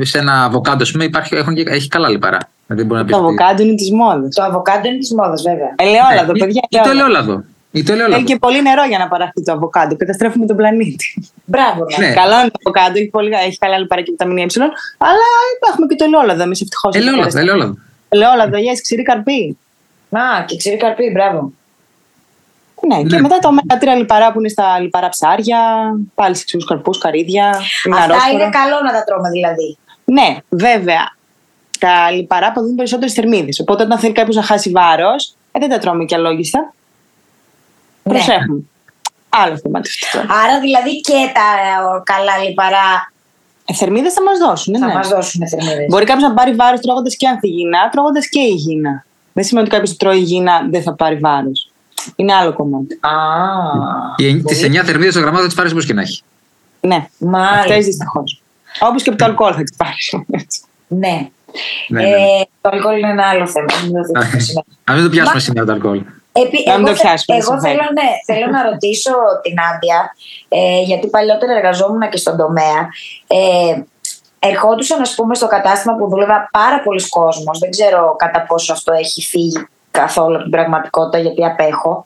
σε 0.00 0.18
ένα 0.18 0.44
αβοκάντο, 0.44 0.82
ας 0.82 0.90
πούμε, 0.90 1.04
υπάρχει, 1.04 1.34
έχουν 1.34 1.54
και, 1.54 1.64
έχει 1.66 1.88
καλά 1.88 2.08
λιπαρά. 2.08 2.38
Δηλαδή 2.66 2.86
μπορεί 2.86 3.00
να 3.00 3.06
πεις 3.06 3.16
Το 3.16 3.22
ότι- 3.24 3.28
αβοκάντο 3.28 3.62
είναι 3.62 3.74
της 3.74 3.90
μόδας. 3.92 4.34
Το 4.34 4.42
αβοκάντο 4.42 4.88
είναι 4.88 4.98
της 4.98 5.12
μόδας, 5.14 5.42
βέβαια. 5.42 5.70
Ελαιόλαδο, 5.76 6.32
Ναι, 6.32 6.38
παιδιά. 6.38 6.62
Ή 6.68 6.78
το 6.84 6.90
ελαιόλαδο. 6.90 7.44
Ή 7.70 7.82
το 7.82 7.92
ελαιόλαδο. 7.92 8.16
Θέλει 8.20 8.26
και 8.32 8.38
πολύ 8.46 8.62
νερό 8.62 8.84
για 8.88 8.98
να 8.98 9.08
παραχθεί 9.08 9.42
το 9.42 9.52
αβοκάντο. 9.52 9.96
Καταστρέφουμε 9.96 10.46
τον 10.46 10.56
πλανήτη. 10.56 11.06
Μπράβο, 11.44 11.80
ναι. 11.98 12.06
Ναι. 12.06 12.12
Καλό 12.14 12.34
είναι 12.40 12.50
το 12.54 12.60
αβοκάντο, 12.64 12.98
έχει, 12.98 13.08
πολύ, 13.16 13.30
έχει 13.46 13.58
καλά 13.58 13.78
λιπαρά 13.78 14.00
και 14.02 14.10
βιταμίνη 14.10 14.40
Ε, 14.42 14.62
αλλά 15.08 15.24
έχουμε 15.72 15.86
και 15.86 15.94
το 16.00 16.04
ελαιόλαδο. 16.04 16.42
Εμείς 16.42 16.60
ευτυχώς. 16.60 16.94
Ελαιόλαδο, 16.94 17.38
ελαιόλαδο. 17.38 17.74
Ελαιόλαδο, 18.08 18.56
yes, 18.58 18.78
ξηρή 18.82 19.02
καρπή. 19.02 19.58
Να, 20.08 20.44
και 20.46 20.56
ξηρή 20.56 20.76
καρπή, 20.76 21.10
μπράβο. 21.10 21.52
Ναι, 22.86 23.02
και 23.02 23.14
Ναι. 23.14 23.20
μετά 23.20 23.38
τα 23.38 23.48
ωμέγα 23.48 23.94
3 23.94 23.98
λιπαρά 23.98 24.32
που 24.32 24.38
είναι 24.38 24.48
στα 24.48 24.78
λιπαρά 24.80 25.08
ψάρια, 25.08 25.58
πάλι 26.14 26.34
σε 26.36 26.44
ξηρού 26.44 26.64
καρπούς, 26.64 26.98
καρύδια. 26.98 27.48
Αυτά 27.48 27.64
λιναρόσπορα. 27.84 28.30
είναι 28.32 28.48
καλό 28.50 28.80
να 28.84 28.92
τα 28.92 29.04
τρώμε 29.04 29.30
δηλαδή. 29.30 29.78
Ναι, 30.04 30.36
βέβαια. 30.48 31.16
Τα 31.78 32.10
λιπαρά 32.10 32.46
αποδίδουν 32.46 32.76
περισσότερες 32.76 33.12
θερμίδες. 33.12 33.60
Οπότε 33.60 33.82
όταν 33.82 33.98
θέλει 33.98 34.12
κάποιος 34.12 34.36
να 34.36 34.42
χάσει 34.42 34.70
βάρος, 34.70 35.34
ε, 35.52 35.58
δεν 35.58 35.68
τα 35.68 35.78
τρώμε 35.78 36.04
και 36.04 36.14
αλόγιστα. 36.14 36.72
Ναι. 38.02 38.12
Προσέχουμε. 38.12 38.62
Άλλο 39.28 39.58
θέμα 39.58 39.80
της 39.80 40.08
τώρα. 40.12 40.26
Άρα 40.44 40.60
δηλαδή 40.60 41.00
και 41.00 41.30
τα 41.34 41.40
ε, 41.40 42.02
καλά 42.04 42.36
λιπαρά 42.48 42.76
Ε, 42.76 43.17
θερμίδες 43.74 44.12
θα 44.12 44.22
μας 44.22 44.38
δώσουν. 44.38 44.78
θα 44.78 44.86
ναι. 44.86 44.92
μας 44.94 45.08
δώσουν 45.08 45.48
θερμίδες. 45.48 45.86
Μπορεί 45.88 46.04
κάποιος 46.04 46.28
να 46.28 46.34
πάρει 46.34 46.54
βάρος 46.54 46.80
τρώγοντας 46.80 47.16
και 47.16 47.28
ανθυγιεινά, 47.28 47.88
τρώγοντας 47.88 48.28
και 48.28 48.40
υγιεινά. 48.40 49.04
Δεν 49.32 49.44
σημαίνει 49.44 49.66
ότι 49.66 49.76
κάποιος 49.76 49.96
τρώει 49.96 50.18
υγιεινά 50.18 50.66
δεν 50.70 50.82
θα 50.82 50.94
πάρει 50.94 51.16
βάρος. 51.16 51.70
Είναι 52.16 52.34
άλλο 52.34 52.52
κομμάτι. 52.52 52.98
Α, 53.00 53.10
Τις 54.44 54.62
9 54.62 54.84
θερμίδες 54.84 55.12
στο 55.12 55.20
γραμμάδι 55.20 55.40
θα 55.42 55.46
τις 55.48 55.56
πάρεις 55.56 55.72
όπως 55.72 55.86
και 55.86 55.92
να 55.92 56.00
έχει. 56.00 56.22
Ναι, 56.80 56.94
αυτές 56.96 57.16
μάλιστα. 57.28 57.74
δυστυχώς. 57.76 58.42
Όπως 58.80 59.02
και 59.02 59.08
από 59.08 59.18
το 59.18 59.24
αλκοόλ 59.24 59.52
θα 59.56 59.62
τις 59.62 59.74
πάρεις. 59.76 60.14
Ναι. 60.88 61.28
Ναι, 61.88 62.02
Ε, 62.02 62.08
ναι. 62.08 62.16
Το 62.60 62.68
αλκοόλ 62.72 62.98
είναι 62.98 63.10
ένα 63.10 63.26
άλλο 63.26 63.46
θέμα. 63.46 63.66
μην 63.84 63.92
το 63.92 64.04
θέτουμε 64.20 64.40
σήμερα. 64.40 64.66
Α 64.84 64.94
μην 64.94 65.02
το 65.02 65.10
πιάσουμε 65.10 65.34
Μα- 65.34 65.40
σήμερα 65.40 65.66
το 65.66 65.72
αλκοόλ. 65.72 66.02
Επί, 66.32 66.62
Να 66.66 66.76
μην 66.76 66.86
εγώ 66.86 66.94
το 66.96 67.00
θε- 67.00 67.06
πιάσουμε, 67.06 67.36
εγώ 67.38 67.50
συμφέρει. 67.52 67.74
θέλω, 67.76 67.88
ναι, 67.92 68.10
θέλω 68.34 68.46
να 68.50 68.62
ρωτήσω 68.70 69.10
την 69.42 69.54
Άντια, 69.74 70.14
ε, 70.48 70.80
γιατί 70.80 71.06
παλιότερα 71.08 71.52
εργαζόμουν 71.52 72.10
και 72.10 72.16
στον 72.16 72.36
τομέα. 72.36 72.88
Ε, 73.26 73.82
ερχόντουσαν, 74.38 75.00
ας 75.00 75.14
πούμε, 75.14 75.34
στο 75.34 75.46
κατάστημα 75.46 75.96
που 75.96 76.08
δούλευα 76.08 76.48
πάρα 76.52 76.82
πολλοί 76.82 77.08
κόσμος. 77.08 77.58
Δεν 77.58 77.70
ξέρω 77.70 78.14
κατά 78.18 78.42
πόσο 78.42 78.72
αυτό 78.72 78.92
έχει 78.92 79.22
φύγει 79.22 79.68
καθόλου 79.90 80.34
από 80.34 80.42
την 80.42 80.50
πραγματικότητα, 80.52 81.18
γιατί 81.18 81.44
απέχω. 81.44 82.04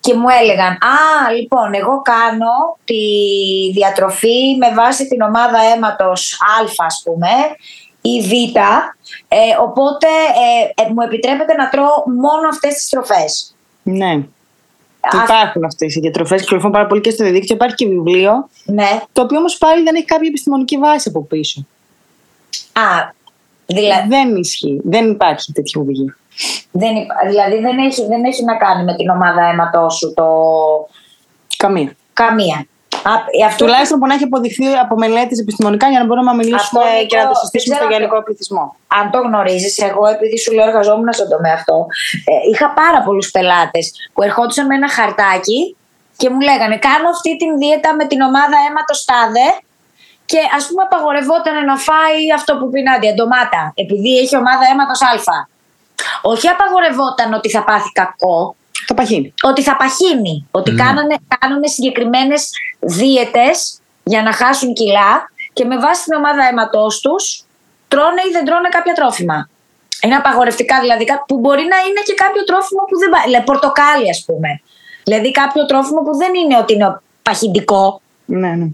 Και 0.00 0.14
μου 0.14 0.26
έλεγαν, 0.42 0.72
α, 0.72 1.30
λοιπόν, 1.36 1.74
εγώ 1.74 2.02
κάνω 2.02 2.76
τη 2.84 3.02
διατροφή 3.72 4.56
με 4.58 4.74
βάση 4.74 5.08
την 5.08 5.20
ομάδα 5.20 5.58
αίματος 5.74 6.32
Α, 6.32 6.84
ας 6.86 7.02
πούμε, 7.04 7.28
ή 8.08 8.20
Β, 8.20 8.32
ε, 9.28 9.38
οπότε 9.60 10.06
ε, 10.76 10.82
ε, 10.82 10.88
μου 10.92 11.00
επιτρέπεται 11.02 11.54
να 11.54 11.68
τρώω 11.68 12.04
μόνο 12.22 12.48
αυτές 12.50 12.74
τις 12.74 12.88
τροφές. 12.88 13.54
ναι. 13.82 14.22
Α, 15.00 15.22
Υπάρχουν 15.24 15.64
αυτές 15.64 15.94
οι 15.94 16.00
διατροφές, 16.00 16.40
κυκλοφορούν 16.40 16.72
πάρα 16.72 16.86
πολύ 16.86 17.00
και 17.00 17.10
στο 17.10 17.22
διαδίκτυο. 17.24 17.54
Υπάρχει 17.54 17.74
και 17.74 17.86
βιβλίο, 17.88 18.48
Ναι. 18.64 19.00
το 19.12 19.22
οποίο 19.22 19.38
όμως 19.38 19.58
πάλι 19.58 19.82
δεν 19.82 19.94
έχει 19.94 20.04
κάποια 20.04 20.28
επιστημονική 20.28 20.78
βάση 20.78 21.08
από 21.08 21.22
πίσω. 21.22 21.66
Α, 22.72 23.10
δηλα- 23.66 24.06
Δεν 24.08 24.36
ισχύει. 24.36 24.80
Δεν 24.84 25.10
υπάρχει 25.10 25.52
τέτοια 25.52 25.80
οδηγία. 25.80 26.16
δεν, 26.70 26.96
υπά- 26.96 27.26
δηλαδή 27.26 27.60
δεν 27.60 27.78
έχει, 27.78 28.06
δεν 28.06 28.24
έχει 28.24 28.44
να 28.44 28.56
κάνει 28.56 28.84
με 28.84 28.96
την 28.96 29.08
ομάδα 29.08 29.48
αίματός 29.48 29.94
σου 29.96 30.12
το... 30.14 30.26
Καμία. 31.56 31.92
Καμία. 32.12 32.66
Α, 33.10 33.12
ε, 33.40 33.44
αυτό 33.50 33.64
Τουλάχιστον 33.64 33.98
που 33.98 34.06
να 34.06 34.14
έχει 34.14 34.24
αποδειχθεί 34.30 34.66
από 34.84 34.94
μελέτες 35.02 35.38
επιστημονικά 35.44 35.86
για 35.92 35.98
να 36.02 36.04
μπορούμε 36.06 36.30
να 36.32 36.36
μιλήσουμε 36.40 36.80
Αυτό, 36.82 36.94
Νίκο, 36.96 37.06
και 37.10 37.16
να 37.16 37.22
το 37.22 37.28
δεν 37.32 37.40
συστήσουμε 37.42 37.74
ξέρω 37.74 37.86
στο 37.86 37.94
αν- 37.94 38.00
γενικό 38.02 38.16
πληθυσμό. 38.26 38.64
αν 38.98 39.04
το 39.14 39.18
γνωρίζεις, 39.26 39.72
εγώ 39.90 40.04
επειδή 40.14 40.36
σου 40.42 40.52
λέω 40.56 40.66
εργαζόμουν 40.70 41.08
στον 41.18 41.28
τομέα 41.34 41.54
αυτό, 41.60 41.76
ε, 42.32 42.34
είχα 42.50 42.66
πάρα 42.82 43.00
πολλούς 43.06 43.28
πελάτες 43.34 43.84
που 44.14 44.20
ερχόντουσαν 44.28 44.64
με 44.70 44.74
ένα 44.80 44.88
χαρτάκι 44.96 45.60
και 46.20 46.26
μου 46.32 46.40
λέγανε: 46.48 46.76
Κάνω 46.88 47.08
αυτή 47.16 47.30
την 47.40 47.50
δίαιτα 47.60 47.90
με 47.98 48.04
την 48.10 48.20
ομάδα 48.28 48.56
αίματο 48.66 48.94
τάδε 49.10 49.48
και 50.30 50.40
ας 50.56 50.62
πούμε 50.68 50.82
απαγορευόταν 50.88 51.56
να 51.70 51.76
φάει 51.88 52.22
αυτό 52.38 52.50
που 52.58 52.64
πει 52.70 52.78
η 52.80 52.86
Νάντια, 52.88 53.12
ντομάτα, 53.14 53.62
επειδή 53.82 54.10
έχει 54.22 54.34
ομάδα 54.42 54.64
αίματος 54.70 55.00
Α. 55.02 55.10
Όχι 56.32 56.46
απαγορευόταν 56.54 57.28
ότι 57.38 57.48
θα 57.50 57.62
πάθει 57.68 57.90
κακό, 58.00 58.56
Το 58.86 58.94
παχύνι. 58.94 59.34
ότι 59.42 59.62
θα 59.62 59.76
παχύνει. 59.76 60.46
Ότι 60.50 60.70
Ναι. 60.70 60.82
κάνανε, 60.82 61.16
κάνανε 61.38 61.66
συγκεκριμένες 61.66 62.50
δίαιτες 62.80 63.80
για 64.04 64.22
να 64.22 64.32
χάσουν 64.32 64.72
κιλά 64.74 65.30
και 65.52 65.64
με 65.64 65.78
βάση 65.78 66.04
την 66.04 66.14
ομάδα 66.16 66.48
αίματός 66.48 67.00
τους 67.00 67.44
τρώνε 67.88 68.20
ή 68.28 68.32
δεν 68.32 68.44
τρώνε 68.44 68.68
κάποια 68.68 68.92
τρόφιμα. 68.94 69.48
Είναι 70.02 70.14
απαγορευτικά 70.14 70.80
δηλαδή 70.80 71.04
που 71.26 71.38
μπορεί 71.38 71.62
να 71.62 71.78
είναι 71.86 72.00
και 72.04 72.14
κάποιο 72.14 72.44
τρόφιμο 72.44 72.80
που 72.88 72.98
δεν 72.98 73.10
πάει. 73.10 73.24
Δηλαδή, 73.24 73.44
πορτοκάλι, 73.44 74.10
ας 74.10 74.24
πούμε. 74.26 74.60
Δηλαδή 75.04 75.30
κάποιο 75.30 75.66
τρόφιμο 75.66 76.00
που 76.02 76.16
δεν 76.16 76.34
είναι 76.34 76.56
ότι 76.56 76.72
είναι 76.72 77.00
παχυντικό. 77.22 78.00
Ναι, 78.24 78.48
ναι. 78.48 78.66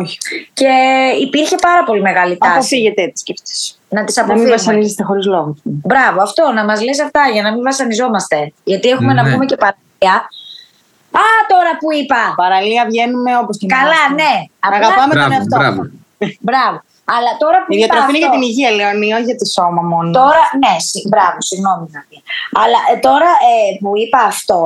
Όχι. 0.00 0.18
Και 0.52 0.72
υπήρχε 1.20 1.56
πάρα 1.56 1.84
πολύ 1.84 2.00
μεγάλη 2.00 2.38
τάση. 2.38 2.52
Αποφύγετε 2.52 3.06
τι 3.06 3.18
σκέφτε. 3.18 3.50
Να 3.94 4.04
τις 4.04 4.16
Να 4.16 4.22
μην 4.22 4.30
αποφύγουμε. 4.32 4.56
βασανίζεστε 4.56 5.02
χωρίς 5.08 5.26
λόγο. 5.34 5.50
Μπράβο, 5.62 6.18
αυτό, 6.22 6.42
να 6.58 6.64
μας 6.64 6.78
λες 6.86 7.00
αυτά 7.06 7.22
για 7.32 7.42
να 7.42 7.50
μην 7.52 7.62
βασανιζόμαστε. 7.62 8.52
Γιατί 8.64 8.88
έχουμε 8.88 9.12
να 9.12 9.22
Ναι. 9.22 9.32
πούμε 9.32 9.44
και 9.50 9.56
παραλία. 9.64 10.16
Α, 11.22 11.24
τώρα 11.52 11.72
που 11.80 11.88
είπα. 11.98 12.20
Παραλία 12.42 12.82
βγαίνουμε 12.90 13.30
όπως 13.42 13.54
και 13.58 13.66
να 13.66 13.76
Καλά, 13.76 14.00
είμαστε. 14.08 14.14
ναι. 14.22 14.34
Να 14.60 14.68
Απλά- 14.68 14.78
αγαπάμε 14.80 15.12
τον 15.14 15.18
Μπράβο, 15.22 15.34
εαυτό. 15.36 15.56
μπράβο. 15.60 15.80
Μπράβο. 16.48 16.76
Αλλά 17.16 17.30
τώρα 17.42 17.58
που 17.64 17.70
Η 17.72 17.76
είπα 17.76 17.84
διατροφή 17.84 18.08
είναι 18.10 18.18
για 18.22 18.28
αυτό- 18.28 18.38
την 18.40 18.48
υγεία, 18.50 18.70
Λεωνί, 18.78 19.08
όχι 19.18 19.26
για 19.30 19.38
το 19.42 19.46
σώμα 19.56 19.82
μόνο. 19.92 20.08
Τώρα, 20.20 20.42
ναι, 20.62 20.74
συ- 20.88 21.06
μπράβο, 21.12 21.36
συγγνώμη 21.48 21.84
Ναδία. 21.94 22.22
Αλλά 22.62 22.78
ε, 22.92 22.94
τώρα 23.08 23.30
ε, 23.50 23.54
που 23.80 23.90
είπα 24.02 24.20
αυτό, 24.32 24.58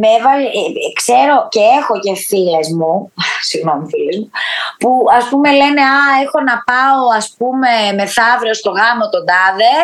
με 0.00 0.08
έβαλε, 0.18 0.46
ε, 0.60 0.64
ε, 0.86 0.92
ξέρω 1.00 1.36
και 1.50 1.60
έχω 1.80 1.94
και 2.04 2.14
φίλες 2.28 2.66
μου, 2.78 3.12
συγγνώμη 3.48 3.84
φίλες 3.92 4.16
μου, 4.18 4.30
που 4.78 4.90
ας 5.18 5.24
πούμε 5.28 5.50
λένε 5.50 5.82
«Α, 5.82 6.00
έχω 6.24 6.38
να 6.50 6.56
πάω 6.70 7.00
ας 7.16 7.34
πούμε 7.38 7.68
μεθαύριο 7.98 8.54
στο 8.54 8.70
γάμο 8.70 9.04
τον 9.14 9.24
τάδε, 9.30 9.74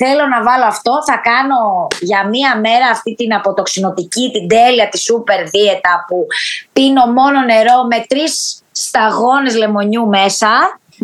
θέλω 0.00 0.24
να 0.34 0.42
βάλω 0.42 0.64
αυτό, 0.74 0.92
θα 1.08 1.16
κάνω 1.30 1.86
για 2.00 2.20
μία 2.28 2.56
μέρα 2.66 2.86
αυτή 2.96 3.14
την 3.14 3.34
αποτοξινοτική, 3.34 4.30
την 4.34 4.48
τέλεια, 4.48 4.88
τη 4.88 4.98
σούπερ 4.98 5.40
δίαιτα 5.48 6.04
που 6.08 6.26
πίνω 6.72 7.04
μόνο 7.06 7.38
νερό 7.40 7.78
με 7.90 8.04
τρεις 8.08 8.62
σταγόνες 8.72 9.54
λεμονιού 9.56 10.06
μέσα 10.06 10.50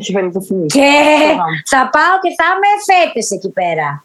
Έχει 0.01 0.13
βελτιωθεί. 0.13 0.55
και 0.67 0.91
Συγγνώμη. 1.19 1.57
θα 1.73 1.81
πάω 1.95 2.15
και 2.23 2.31
θα 2.39 2.47
είμαι 2.53 2.73
φέτες 2.89 3.31
εκεί 3.31 3.51
πέρα. 3.59 4.05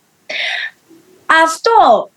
Αυτό 1.44 2.10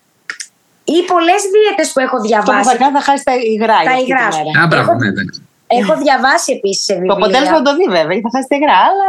ή 0.95 0.97
πολλές 1.13 1.41
δίαιτες 1.55 1.89
που 1.93 2.01
έχω 2.07 2.17
Αυτό 2.17 2.29
που 2.29 2.29
διαβάσει. 2.33 2.69
θα 2.71 2.77
κάνει 2.83 2.93
θα 2.99 3.03
χάσει 3.09 3.25
τα 3.29 3.35
υγρά. 3.53 3.79
για 3.83 3.91
αυτή 3.91 4.05
τη 4.05 4.11
υγρά 4.11 4.27
σου. 4.33 4.45
μέρα. 4.47 4.63
Α, 4.63 4.67
μπράβο, 4.71 4.91
Έχω- 4.91 5.01
ναι, 5.03 5.09
εντάξει. 5.15 5.39
Έχω 5.81 5.93
διαβάσει 6.05 6.49
επίσης 6.59 6.85
σε 6.85 6.93
Το 6.93 6.99
βιβλία. 7.01 7.17
αποτέλεσμα 7.19 7.57
θα 7.61 7.63
το 7.69 7.73
δει 7.79 7.87
βέβαια, 7.97 8.13
γιατί 8.17 8.27
θα 8.29 8.33
χάσει 8.35 8.49
τα 8.53 8.57
υγρά, 8.61 8.79
αλλά 8.91 9.09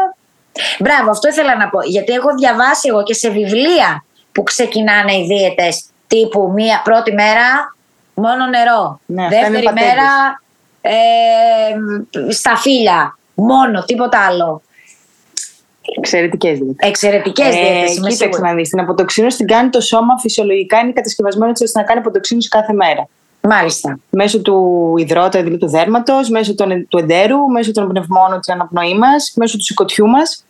Μπράβο, 0.85 1.09
αυτό 1.15 1.25
ήθελα 1.33 1.53
να 1.61 1.67
πω. 1.69 1.79
Γιατί 1.95 2.11
έχω 2.19 2.29
διαβάσει 2.41 2.85
εγώ 2.91 3.01
και 3.03 3.13
σε 3.13 3.29
βιβλία 3.29 3.89
που 4.31 4.43
ξεκινάνε 4.43 5.13
οι 5.17 5.23
δίαιτες 5.31 5.85
τύπου 6.07 6.51
μία 6.55 6.81
πρώτη 6.83 7.11
μέρα 7.21 7.47
μόνο 8.13 8.43
νερό. 8.47 8.99
Ναι, 9.05 9.23
αυτά 9.25 9.35
είναι 9.37 9.45
Δεύτερη 9.49 9.65
πατέντες. 9.65 9.89
μέρα 9.93 10.09
ε, 10.81 12.31
στα 12.31 12.55
φύλλα. 12.55 13.17
Μόνο, 13.33 13.83
τίποτα 13.83 14.19
άλλο. 14.29 14.61
Εξαιρετικές 15.97 16.57
δίαιτες. 16.59 16.87
Εξαιρετικές 16.89 17.45
Ε, 17.47 17.49
δίαιτες, 17.49 17.95
είμαι 17.95 18.09
κοίταξε 18.09 18.15
σίγουρη. 18.15 18.41
να 18.41 18.53
δεις. 18.53 18.69
Την 18.69 18.79
αποτοξίνωση 18.79 19.37
την 19.37 19.47
κάνει 19.47 19.69
το 19.69 19.81
σώμα 19.81 20.17
φυσιολογικά, 20.19 20.79
είναι 20.79 20.91
κατασκευασμένο 20.91 21.49
έτσι 21.49 21.63
ώστε 21.63 21.79
να 21.79 21.85
κάνει 21.85 21.99
αποτοξίνωση 21.99 22.47
κάθε 22.49 22.73
μέρα. 22.73 23.07
Μάλιστα. 23.41 23.99
Μέσω 24.09 24.41
του 24.41 24.93
υδρότα, 24.97 25.39
δηλαδή 25.39 25.57
του 25.57 25.69
δέρματος, 25.69 26.29
μέσω 26.29 26.55
των, 26.55 26.87
του 26.87 26.97
εντέρου, 26.97 27.37
μέσω 27.51 27.71
των 27.71 27.87
πνευμόνων, 27.87 28.39
την 28.41 28.53
αναπνοής 28.53 28.97
μας, 28.97 29.33
μέσω 29.35 29.57
του 29.57 29.63
σηκωτιού 29.63 30.07
μας. 30.07 30.41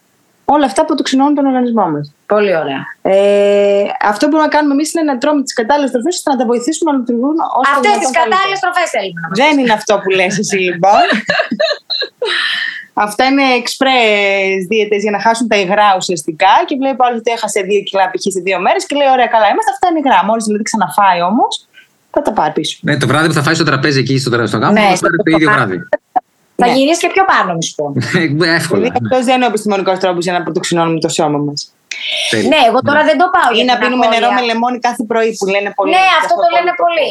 Όλα 0.50 0.66
αυτά 0.66 0.82
αποτοξινώνουν 0.82 1.36
τον 1.36 1.46
οργανισμό 1.46 1.90
μας. 1.90 2.14
Πολύ 2.26 2.56
ωραία. 2.56 2.82
Ε, 3.02 3.84
αυτό 4.02 4.26
που 4.26 4.32
μπορούμε 4.32 4.50
να 4.50 4.56
κάνουμε 4.56 4.74
εμείς 4.74 4.94
είναι 4.94 5.04
να 5.12 5.18
τρώμε 5.18 5.42
τις 5.44 5.54
κατάλληλες 5.54 5.92
τροφές 5.92 6.16
ώστε 6.16 6.32
να 6.32 6.38
τα 6.38 6.46
βοηθήσουμε 6.46 6.92
να 6.92 6.98
λειτουργούν 6.98 7.36
όσο 7.60 7.72
Αυτές 7.76 7.82
δυνατόν 7.82 8.00
τις 8.00 8.12
καλύτερα. 8.12 8.30
κατάλληλες 8.30 8.60
τροφές 8.60 8.90
θέλουμε 8.90 9.20
να 9.22 9.28
μας 9.30 9.38
Δεν 9.42 9.54
είναι 9.60 9.74
αυτό 9.80 9.94
που 10.04 10.10
λες 10.18 10.34
εσύ 10.40 10.58
λοιπόν. 10.70 11.06
Αυτά 13.06 13.24
είναι 13.26 13.44
express 13.62 14.58
δίαιτες 14.70 15.02
για 15.06 15.12
να 15.16 15.20
χάσουν 15.26 15.48
τα 15.48 15.58
υγρά 15.64 15.90
ουσιαστικά 16.00 16.54
και 16.68 16.76
βλέπει 16.82 17.02
άλλος 17.06 17.20
ότι 17.20 17.32
έχασε 17.38 17.60
2 17.66 17.84
κιλά 17.88 18.06
π.χ. 18.12 18.22
σε 18.36 18.40
δύο 18.48 18.60
μέρες 18.66 18.86
και 18.86 18.96
λέει: 19.00 19.10
Ωραία, 19.16 19.28
καλά 19.36 19.48
είμαστε. 19.52 19.72
Αυτά 19.76 19.86
είναι 19.90 20.00
υγρά. 20.04 20.20
Μόλις 20.30 20.44
δηλαδή 20.48 20.64
ξαναφάει 20.70 21.20
όμως, 21.32 21.52
θα 22.14 22.22
τα 22.26 22.32
πάρει 22.38 22.52
πίσω. 22.58 22.76
Ναι, 22.88 22.98
το 23.02 23.08
βράδυ 23.12 23.28
που 23.30 23.34
θα 23.40 23.44
φάει 23.46 23.56
στο 23.60 23.64
τραπέζι 23.70 24.00
εκεί 24.04 24.16
στο, 24.24 24.30
στο 24.52 24.58
γάμο, 24.62 24.72
Ναι, 24.78 24.86
θα 24.90 24.96
στο 24.96 25.06
πάρει 25.08 25.18
το 25.18 25.30
ίδιο 25.36 25.50
βράδυ. 25.56 25.78
Θα 26.60 26.66
Ναι. 26.68 26.74
γυρίσει 26.78 27.00
και 27.04 27.10
πιο 27.16 27.24
πάνω, 27.32 27.50
μη 27.58 27.64
σου 27.68 27.76
πω. 27.80 27.86
Εύκολα. 28.60 28.82
Δηλαδή 28.82 29.00
αυτό 29.04 29.16
δεν 29.28 29.36
είναι 29.36 29.46
ο 29.48 29.52
επιστημονικός 29.54 29.98
τρόπος 30.04 30.24
για 30.28 30.34
να 30.36 30.40
αποτοξινώνουμε 30.44 31.00
το 31.06 31.10
σώμα 31.18 31.38
μας. 31.48 31.60
Τέλεια. 32.30 32.48
ναι, 32.54 32.62
εγώ 32.70 32.80
τώρα 32.88 33.02
δεν 33.10 33.18
το 33.22 33.26
πάω 33.36 33.52
Ή 33.52 33.56
για 33.56 33.66
να 33.70 33.74
την 33.74 33.82
πίνουμε 33.84 34.06
απώλεια. 34.06 34.20
νερό 34.28 34.34
με 34.38 34.42
λεμόνι 34.50 34.78
κάθε 34.88 35.04
πρωί 35.12 35.30
που 35.38 35.46
λένε 35.54 35.70
πολύ. 35.80 35.92
Ναι, 35.92 36.04
και 36.12 36.18
αυτό 36.24 36.34
το 36.44 36.48
λένε 36.56 36.72
κακό. 36.72 36.84
πολύ. 36.86 37.10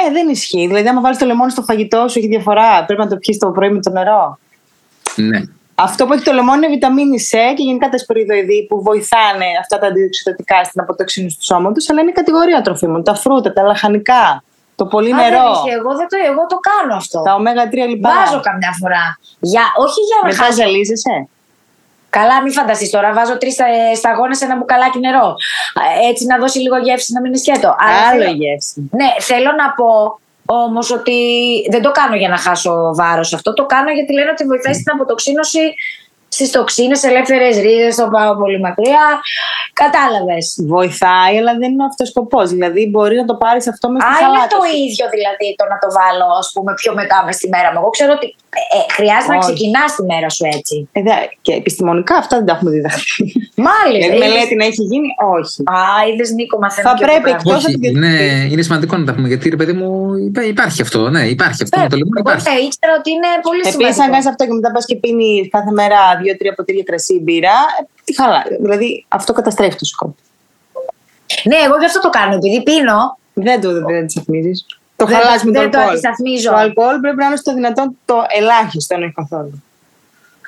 Ε, 0.00 0.04
δεν 0.16 0.26
ισχύει. 0.36 0.66
Δηλαδή, 0.70 0.88
άμα 0.92 1.00
βάλεις 1.04 1.18
το 1.22 1.26
λεμόνι 1.30 1.50
στο 1.56 1.62
φαγητό 1.68 2.00
σου, 2.08 2.18
έχει 2.18 2.28
διαφορά. 2.34 2.84
Πρέπει 2.86 3.00
να 3.04 3.08
το 3.12 3.16
πιεις 3.16 3.38
το 3.38 3.46
πρωί 3.56 3.70
με 3.76 3.80
το 3.86 3.90
νερό. 3.90 4.38
Ναι. 5.16 5.40
Αυτό 5.74 6.06
που 6.06 6.12
έχει 6.12 6.24
το 6.24 6.32
λεμόνι 6.32 6.56
είναι 6.58 6.74
βιταμίνη 6.74 7.18
C 7.30 7.36
και 7.56 7.62
γενικά 7.62 7.88
τα 7.88 7.98
σποριδοειδή 7.98 8.66
που 8.68 8.82
βοηθάνε 8.82 9.44
αυτά 9.60 9.78
τα 9.78 9.86
αντιοξυδοτικά 9.86 10.64
στην 10.64 10.80
αποτοξίνηση 10.80 11.36
του 11.38 11.44
σώματος, 11.44 11.90
αλλά 11.90 12.00
είναι 12.00 12.10
η 12.10 12.12
κατηγορία 12.12 12.60
τροφίμων. 12.60 13.04
Τα 13.04 13.14
φρούτα, 13.14 13.52
τα 13.52 13.62
λαχανικά, 13.62 14.44
το 14.74 14.86
πολύ 14.86 15.12
Α, 15.12 15.16
νερό, 15.16 15.42
δεν 15.42 15.52
ισχύει. 15.52 15.68
εγώ, 15.78 15.90
δεν 15.96 16.08
το, 16.08 16.16
εγώ 16.30 16.46
το 16.46 16.56
κάνω 16.68 16.94
αυτό. 16.94 17.22
τα 17.22 17.36
ω3 17.38 17.88
λοιπά. 17.88 18.10
Βάζω 18.24 18.40
καμιά 18.40 18.72
φορά. 18.80 19.18
Για, 19.40 19.62
όχι 19.84 20.00
για 20.08 20.18
να 20.22 20.28
Μετά 20.28 20.42
χάσω. 20.42 20.52
ζαλίζεσαι; 20.62 21.28
Καλά, 22.10 22.42
μην 22.42 22.52
φανταστείς 22.52 22.90
τώρα. 22.90 23.12
Βάζω 23.12 23.38
τρεις 23.38 23.56
σταγόνες 23.96 24.36
σε 24.38 24.44
ένα 24.44 24.56
μπουκαλάκι 24.56 24.98
νερό. 24.98 25.26
Α, 25.80 25.82
Έτσι 26.10 26.26
να 26.26 26.38
δώσει 26.38 26.58
λίγο 26.58 26.76
γεύση 26.78 27.12
να 27.12 27.20
μην 27.20 27.28
είναι 27.30 27.40
σκέτο. 27.40 27.76
Αλλά 27.78 28.08
Άλλο 28.08 28.20
θέλω- 28.22 28.32
η 28.34 28.36
γεύση. 28.36 28.88
Ναι, 28.92 29.08
θέλω 29.20 29.50
να 29.52 29.66
πω 29.78 30.18
όμως 30.46 30.90
ότι 30.90 31.16
δεν 31.70 31.82
το 31.82 31.90
κάνω 31.90 32.16
για 32.16 32.28
να 32.28 32.36
χάσω 32.36 32.94
βάρος 32.94 33.32
αυτό. 33.34 33.54
Το 33.54 33.66
κάνω 33.66 33.90
γιατί 33.90 34.12
λένε 34.12 34.30
ότι 34.30 34.44
βοηθάει 34.44 34.72
στην 34.74 34.92
αποτοξίνωση 34.94 35.74
στις 36.28 36.50
τοξίνες, 36.50 37.02
ελεύθερες 37.02 37.56
ρίζες. 37.58 37.94
Το 37.96 38.08
πάω 38.08 38.36
πολύ 38.36 38.60
μακριά. 38.60 39.20
Κατάλαβες. 39.72 40.46
Βοηθάει, 40.66 41.38
αλλά 41.38 41.52
δεν 41.60 41.72
είναι 41.72 41.84
αυτός 41.84 42.08
ο 42.08 42.10
σκοπός. 42.10 42.50
Δηλαδή, 42.50 42.88
μπορεί 42.90 43.16
να 43.16 43.24
το 43.24 43.34
πάρεις 43.34 43.68
αυτό 43.68 43.86
με 43.90 43.98
Α, 43.98 44.00
στη 44.00 44.24
είναι 44.24 44.32
σαλάτα. 44.32 44.56
το 44.56 44.64
σου. 44.66 44.76
ίδιο 44.84 45.06
δηλαδή 45.16 45.46
το 45.58 45.64
να 45.72 45.78
το 45.82 45.88
βάλω 45.98 46.26
ας 46.38 46.50
πούμε, 46.54 46.72
πιο 46.80 46.94
μετά 47.00 47.22
μες 47.24 47.34
στη 47.34 47.48
μέρα 47.48 47.68
μου. 47.72 47.78
Εγώ 47.80 47.90
ξέρω 47.96 48.12
ότι 48.18 48.26
ε, 48.76 48.92
χρειάζεται 48.96 49.32
να 49.32 49.38
Όχι. 49.38 49.46
ξεκινάς 49.52 49.88
τη 49.96 50.02
μέρα 50.10 50.28
σου 50.36 50.44
έτσι. 50.56 50.76
Ε, 50.92 51.00
δε- 51.06 51.26
και 51.44 51.52
επιστημονικά 51.62 52.14
αυτά 52.22 52.34
δεν 52.38 52.46
τα 52.46 52.52
έχουμε 52.56 52.70
διδαχθεί. 52.76 53.24
Μάλιστα. 53.68 53.90
Δηλαδή, 53.92 54.16
είδες- 54.16 54.28
μελέτη 54.28 54.54
να 54.60 54.64
έχει 54.70 54.82
γίνει, 54.90 55.08
όχι. 55.38 55.56
Α, 55.76 55.78
είδες 56.10 56.30
Νίκο, 56.38 56.56
μαθαίνω. 56.64 56.88
Θα 56.88 56.94
και 56.98 57.04
εγώ 57.04 57.10
πρέπει 57.12 57.24
πράγματα. 57.28 57.48
εκτός 57.50 57.58
Όχι, 57.64 57.74
από 57.74 57.82
την 57.84 57.96
είναι, 57.96 58.08
διατροφή. 58.16 58.52
είναι 58.52 58.62
σημαντικό 58.68 58.94
να 59.00 59.04
τα 59.08 59.12
πούμε 59.14 59.26
γιατί 59.32 59.44
ρε 59.54 59.58
παιδί 59.60 59.74
μου 59.78 59.88
υπά- 60.28 60.46
υπάρχει 60.54 60.78
αυτό. 60.86 61.00
Ναι, 61.14 61.22
υπάρχει 61.36 61.60
αυτό. 61.66 61.76
Με 61.80 61.88
το 61.92 61.96
λιμόνι 62.00 62.18
Εγώ 62.20 62.28
υπάρχει. 62.30 62.46
ναι, 62.48 62.56
ήξερα 62.66 62.92
ότι 63.00 63.10
είναι 63.16 63.30
πολύ 63.48 63.60
Επίσης, 63.60 63.74
αν 63.74 63.80
σημαντικό. 63.92 64.12
κάνεις 64.12 64.26
αυτό 64.32 64.42
και 64.46 64.52
μετά 64.58 64.70
πας 64.74 64.84
και 64.90 64.96
πίνει 65.02 65.30
κάθε 65.54 65.72
μέρα 65.80 65.98
δύο-τρία 66.22 66.52
ποτήρια 66.58 66.82
κρασί 66.88 67.14
ή 67.14 67.20
μπύρα, 67.24 67.56
ε, 67.78 67.82
τι 68.04 68.12
χαλά. 68.18 68.40
Δηλαδή, 68.64 68.88
αυτό 69.18 69.30
καταστρέφει 69.38 69.76
το 69.82 69.84
σκοπό. 69.92 70.14
Ναι, 71.50 71.56
εγώ 71.66 71.76
γι' 71.80 71.88
αυτό 71.90 72.00
το 72.00 72.10
κάνω. 72.18 72.34
Επειδή 72.34 72.62
πίνω. 72.62 72.98
Δεν 73.34 73.60
το 73.60 73.72
δεν 73.72 73.96
αντισταθμίζει. 73.96 74.52
Το 74.96 75.06
Δεν- 75.06 75.16
χαλάς 75.16 75.42
με 75.44 75.52
το 75.52 75.60
δεν 75.60 75.70
το 75.70 75.78
αλκοόλ. 75.78 75.88
αντισταθμίζω. 75.96 76.50
Το 76.50 76.56
αλκοόλ 76.56 76.96
πρέπει 77.00 77.16
να 77.16 77.26
είναι 77.26 77.36
στο 77.36 77.54
δυνατόν 77.54 77.96
το 78.04 78.14
ελάχιστο, 78.38 78.94
αν 78.94 79.02
όχι 79.02 79.12
καθόλου. 79.12 79.62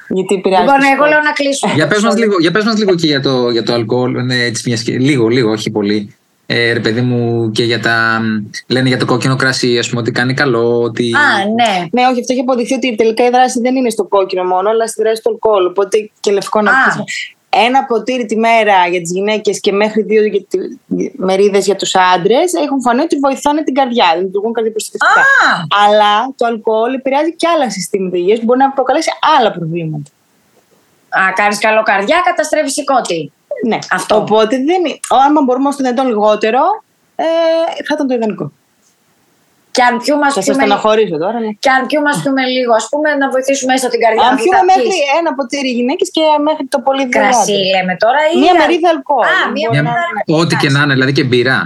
Γιατί 0.09 0.35
επηρεάζει. 0.35 0.63
Λοιπόν, 0.65 0.79
το 0.81 0.87
εγώ 0.87 0.95
σκοπό. 0.95 1.11
λέω 1.11 1.21
να 1.21 1.33
κλείσουμε. 1.33 1.73
Για 1.75 1.87
πες, 1.87 2.03
μας 2.03 2.17
λίγο, 2.17 2.35
για 2.41 2.51
πες 2.51 2.65
μας 2.65 2.79
λίγο 2.79 2.95
και 2.95 3.07
για 3.07 3.21
το, 3.21 3.51
για 3.51 3.63
το 3.63 3.73
αλκοόλ. 3.73 4.25
Ναι, 4.25 4.43
έτσι 4.45 4.63
μιας 4.67 4.81
σκε- 4.81 5.01
λίγο, 5.01 5.29
λίγο, 5.29 5.51
όχι 5.51 5.71
πολύ. 5.71 6.15
Ε, 6.47 6.73
ρε 6.73 6.81
παιδί 6.81 7.01
μου, 7.01 7.51
και 7.51 7.65
για 7.65 7.81
τα. 7.81 8.21
Λένε 8.67 8.89
για 8.89 8.99
το 8.99 9.05
κόκκινο 9.05 9.37
κρασί, 9.37 9.79
ας 9.79 9.89
πούμε, 9.89 10.01
ότι 10.01 10.11
κάνει 10.11 10.35
καλό. 10.35 10.81
Ότι... 10.83 11.13
Α, 11.15 11.45
ναι. 11.45 11.87
Ναι, 11.93 12.03
όχι, 12.11 12.21
αυτό 12.21 12.33
έχει 12.33 12.41
αποδειχθεί 12.41 12.75
ότι 12.75 12.95
τελικά 12.95 13.25
η 13.27 13.31
δράση 13.31 13.61
δεν 13.61 13.77
είναι 13.77 13.91
στο 13.91 14.05
κόκκινο 14.05 14.45
μόνο, 14.45 14.69
αλλά 14.71 14.87
στη 14.87 15.03
δράση 15.03 15.23
του 15.23 15.31
αλκοόλ. 15.31 15.67
Οπότε 15.67 16.11
και 16.21 16.33
λευκό 16.33 16.61
να 16.61 16.71
Α. 16.71 16.75
πεις. 17.05 17.36
Ένα 17.49 17.85
ποτήρι 17.85 18.27
τη 18.27 18.37
μέρα 18.37 18.87
για 18.87 19.01
τις 19.01 19.11
γυναίκες 19.13 19.61
και 19.61 19.73
μέχρι 19.73 20.03
δύο 20.03 20.23
μερίδες 21.17 21.65
για 21.65 21.77
τους 21.77 21.95
άντρες 22.15 22.53
έχουν 22.53 22.81
φανεί 22.81 23.01
ότι 23.01 23.17
βοηθάνε 23.17 23.63
την 23.63 23.75
καρδιά, 23.75 24.07
δεν 24.15 24.23
λειτουργούν 24.25 24.53
καρδιοπροστατευτικά. 24.53 25.21
Α, 25.21 25.85
Αλλά 25.87 26.33
το 26.37 26.47
αλκοόλ 26.47 26.95
επηρεάζει 26.95 27.35
και 27.37 27.49
άλλα 27.49 27.71
συστήματα 27.71 28.17
υγείας 28.17 28.39
που 28.39 28.45
μπορεί 28.45 28.59
να 28.59 28.71
προκαλέσει 28.71 29.11
άλλα 29.39 29.51
προβλήματα. 29.53 30.11
α 31.09 31.33
κάνεις 31.35 31.59
καλό 31.59 31.83
καρδιά, 31.83 32.23
καταστρέφεις 32.25 32.73
σηκώτη. 32.73 33.33
Ναι, 33.67 33.79
Αυτό. 33.91 34.17
Οπότε 34.17 34.57
δεν 34.57 34.69
είναι. 34.75 34.99
Άμα 35.27 35.43
μπορούμε 35.43 35.69
όσο 35.69 35.77
το 35.77 35.83
δυνατόν 35.83 36.07
λιγότερο, 36.07 36.61
ε, 37.17 37.25
θα 37.87 37.93
ήταν 37.95 38.07
το 38.07 38.15
ιδανικό. 38.15 38.53
Και 39.77 39.83
αν 39.89 39.95
πιούμε, 40.03 40.25
ας 40.29 40.35
Θα 40.39 40.43
σα 40.43 40.47
πούμε, 40.53 40.63
στεναχωρήσω 40.63 41.17
τώρα. 41.25 41.39
ναι. 41.45 41.51
και 41.65 41.71
αν 41.77 41.81
πιούμε, 41.89 42.09
ας 42.15 42.21
πούμε, 42.25 42.41
λίγο, 42.57 42.73
ας 42.81 42.87
πούμε, 42.91 43.09
να 43.23 43.27
βοηθήσουμε 43.35 43.73
έστω 43.77 43.89
την 43.95 44.01
καρδιά. 44.05 44.27
Αν 44.29 44.35
που 44.37 44.43
πιούμε 44.43 44.59
θα 44.59 44.65
μέχρι 44.71 44.89
πεις. 44.97 45.19
ένα 45.21 45.31
ποτήρι 45.39 45.71
γυναίκες 45.79 46.09
και 46.17 46.23
μέχρι 46.49 46.65
το 46.75 46.79
πολύ 46.87 47.03
δύο 47.11 47.17
Κρασί, 47.21 47.53
άντρες. 47.57 47.71
λέμε 47.75 47.95
τώρα. 48.05 48.21
Ή 48.33 48.35
Μία 48.43 48.53
α- 48.55 48.59
μερίδα 48.61 48.89
αλκοόλ. 48.95 49.27
Α, 49.33 49.37
μία 49.57 49.69
Μπορεί 49.69 49.83
Μια- 49.83 49.83
να- 49.89 49.97
μερίδα. 50.17 50.37
Ό,τι 50.43 50.55
και 50.63 50.69
να 50.75 50.81
είναι, 50.83 50.93
δηλαδή 50.97 51.13
και 51.19 51.25
μπυρά. 51.31 51.61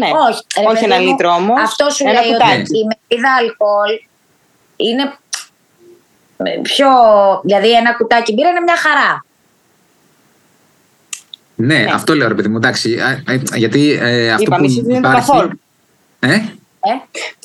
Ναι. 0.00 0.08
Όχι, 0.28 0.40
ρε 0.60 0.66
Όχι 0.70 0.74
παιδί 0.74 0.84
ένα 0.88 0.96
μου, 1.00 1.06
λίτρο 1.08 1.28
όμως, 1.40 1.58
Αυτό 1.68 1.84
σου 1.94 2.02
ένα 2.08 2.12
λέει 2.20 2.30
κουτάκι. 2.30 2.60
ότι 2.66 2.74
η 2.82 2.84
μερίδα 2.90 3.30
αλκοόλ 3.40 3.92
είναι 4.86 5.04
πιο. 6.68 6.88
Δηλαδή, 7.46 7.68
ένα 7.80 7.90
κουτάκι 7.98 8.30
μπύρα 8.34 8.48
είναι 8.52 8.64
μια 8.68 8.78
χαρά. 8.84 9.10
Ναι, 11.54 11.80
αυτό 11.98 12.14
λέω 12.14 12.28
ρε 12.28 12.34
παιδί 12.34 12.48
μου. 12.48 12.56
Εντάξει, 12.56 12.88
α, 13.00 13.08
α, 13.32 13.56
γιατί 13.56 13.82
ε, 14.00 14.30
αυτό 14.30 14.42
Είπαμε, 14.42 14.60
που 14.62 14.64
εσείς 14.72 14.82
δεν 14.82 14.90
είναι 14.94 15.00
το 15.02 15.08
υπάρχει. 15.08 15.30
καθόλου. 15.30 15.60
Ε; 16.20 16.38
Ε; 16.90 16.92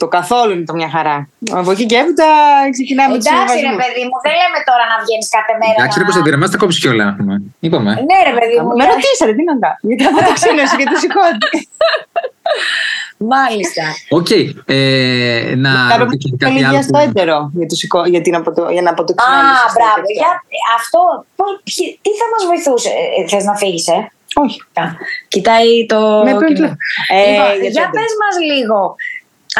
Το 0.01 0.05
καθόλου 0.17 0.51
είναι 0.55 0.65
το 0.69 0.73
μια 0.79 0.89
χαρά. 0.95 1.17
Από 1.59 1.69
εκεί 1.73 1.85
και 1.91 1.97
έπειτα 2.03 2.27
ξεκινάμε 2.75 3.13
τις 3.17 3.27
Εντάξει, 3.27 3.53
ρε 3.53 3.57
συμβασμούς. 3.59 3.79
παιδί 3.83 4.01
μου, 4.07 4.15
δεν 4.25 4.33
λέμε 4.41 4.59
τώρα 4.69 4.83
να 4.91 4.95
βγαίνεις 5.03 5.27
κάθε 5.37 5.53
μέρα. 5.61 5.77
Εντάξει, 5.79 5.95
ρε 5.97 6.03
να- 6.03 6.07
Κωνσταντίνα, 6.09 6.37
μας 6.41 6.49
τα 6.53 6.57
κόψεις 6.61 6.79
κιόλα. 6.83 7.03
να 7.09 7.13
πούμε. 7.17 7.33
Είπαμε. 7.65 7.91
Ναι, 8.09 8.17
ρε 8.29 8.33
παιδί 8.37 8.57
μου. 8.63 8.71
Με 8.79 8.83
για- 8.83 8.91
ρωτήσατε, 8.93 9.31
τι 9.37 9.43
να 9.49 9.55
κάνω. 9.63 9.77
Γιατί 9.87 10.03
από 10.09 10.19
το 10.27 10.33
ξύνωση 10.39 10.73
και 10.79 10.87
το 10.91 10.95
σηκώτη. 11.03 11.47
Μάλιστα. 13.33 13.83
Οκ. 14.19 14.29
Ε, 14.65 15.53
να 15.65 15.71
Θα 15.91 15.95
ρωτήσω 16.01 16.27
πρέπει 16.27 16.37
κάτι 16.45 16.59
να 16.61 16.67
άλλο. 16.67 16.75
για 16.75 16.81
στο 16.87 16.95
που- 16.97 17.05
έντερο 17.07 17.37
για, 17.59 17.67
το 17.71 17.75
σηκώ, 17.81 17.99
για, 18.13 18.21
την 18.25 18.35
αποτο, 18.39 18.61
για 18.75 18.81
να 18.81 18.89
Α, 18.89 18.93
αποτοξινώνεις. 18.95 19.59
μπράβο. 19.75 20.05
Για, 20.19 20.31
αυτό, 20.79 21.01
πώς- 21.37 21.59
ποιοι- 21.67 21.93
τι 22.03 22.11
θα 22.19 22.25
μας 22.33 22.41
βοηθούσε. 22.49 22.91
Ε, 23.17 23.27
θες 23.31 23.43
να 23.49 23.55
φύγεις, 23.61 23.87
ε; 23.95 23.97
Όχι. 24.45 24.59
Α, 24.81 24.83
Κοιτάει 25.33 25.69
το 25.91 25.99
Με 26.27 26.31
παίρνει 26.31 26.37
κοινό. 26.37 26.47
τηλέφωνο. 26.53 26.77
Ε, 27.15 27.31
Λοιπόν, 27.31 27.45
για 27.45 27.69
το 27.71 27.75
για 27.75 27.83
έντερο. 27.85 27.97
πες 27.97 28.11
μας 28.21 28.35
λίγο 28.51 28.79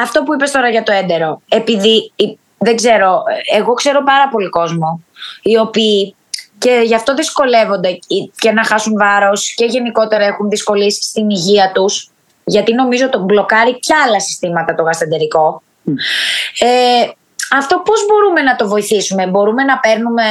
αυτό 0.01 0.23
που 0.23 0.33
είπες 0.33 0.51
τώρα 0.51 0.69
για 0.69 0.83
το 0.83 0.91
έντερο. 0.91 1.41
Επειδή, 1.49 2.12
η- 2.15 2.38
δεν 2.57 2.75
ξέρω, 2.75 3.23
εγώ 3.55 3.73
ξέρω 3.73 4.03
πάρα 4.03 4.29
πολύ 4.29 4.49
κόσμο 4.49 5.01
οι 5.41 5.57
οποίοι 5.57 6.15
και 6.57 6.81
γι' 6.86 6.95
αυτό 6.95 7.13
δυσκολεύονται 7.13 7.99
και 8.39 8.51
να 8.51 8.63
χάσουν 8.63 8.93
βάρος 8.97 9.53
και 9.55 9.65
γενικότερα 9.65 10.25
έχουν 10.25 10.49
δυσκολίες 10.49 10.93
στην 10.93 11.29
υγεία 11.29 11.71
τους 11.73 12.10
γιατί 12.43 12.73
νομίζω 12.73 13.10
το 13.10 13.19
μπλοκάρει 13.19 13.79
και 13.79 13.93
άλλα 14.05 14.19
συστήματα 14.19 14.75
το 14.75 14.83
γαστεντερικό. 14.83 15.62
Ε, 16.60 17.10
αυτό 17.57 17.81
πώς 17.86 18.05
μπορούμε 18.05 18.41
να 18.41 18.55
το 18.55 18.67
βοηθήσουμε, 18.67 19.27
μπορούμε 19.27 19.63
να 19.63 19.79
παίρνουμε, 19.79 20.23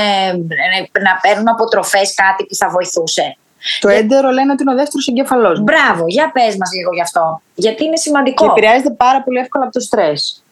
να 1.02 1.18
παίρνουμε 1.22 1.50
αποτροφές 1.50 2.14
κάτι 2.14 2.44
που 2.44 2.54
θα 2.54 2.68
βοηθούσε; 2.68 3.36
Το 3.80 3.88
έντερο 3.88 4.30
λένε 4.30 4.52
ότι 4.52 4.62
είναι 4.62 4.72
ο 4.72 4.76
δεύτερος 4.76 5.08
εγκέφαλό 5.08 5.48
μου. 5.48 5.62
Μπράβο, 5.62 6.04
για 6.06 6.30
πες 6.32 6.56
μας 6.56 6.70
λίγο 6.76 6.92
γι' 6.94 7.00
αυτό. 7.00 7.42
Γιατί 7.54 7.84
είναι 7.84 7.96
σημαντικό. 7.96 8.44
Και 8.44 8.50
επηρεάζεται 8.50 8.90
πάρα 8.90 9.22
πολύ 9.22 9.38
εύκολα 9.38 9.64
από 9.64 9.72
το 9.72 9.80
στρες. 9.80 10.42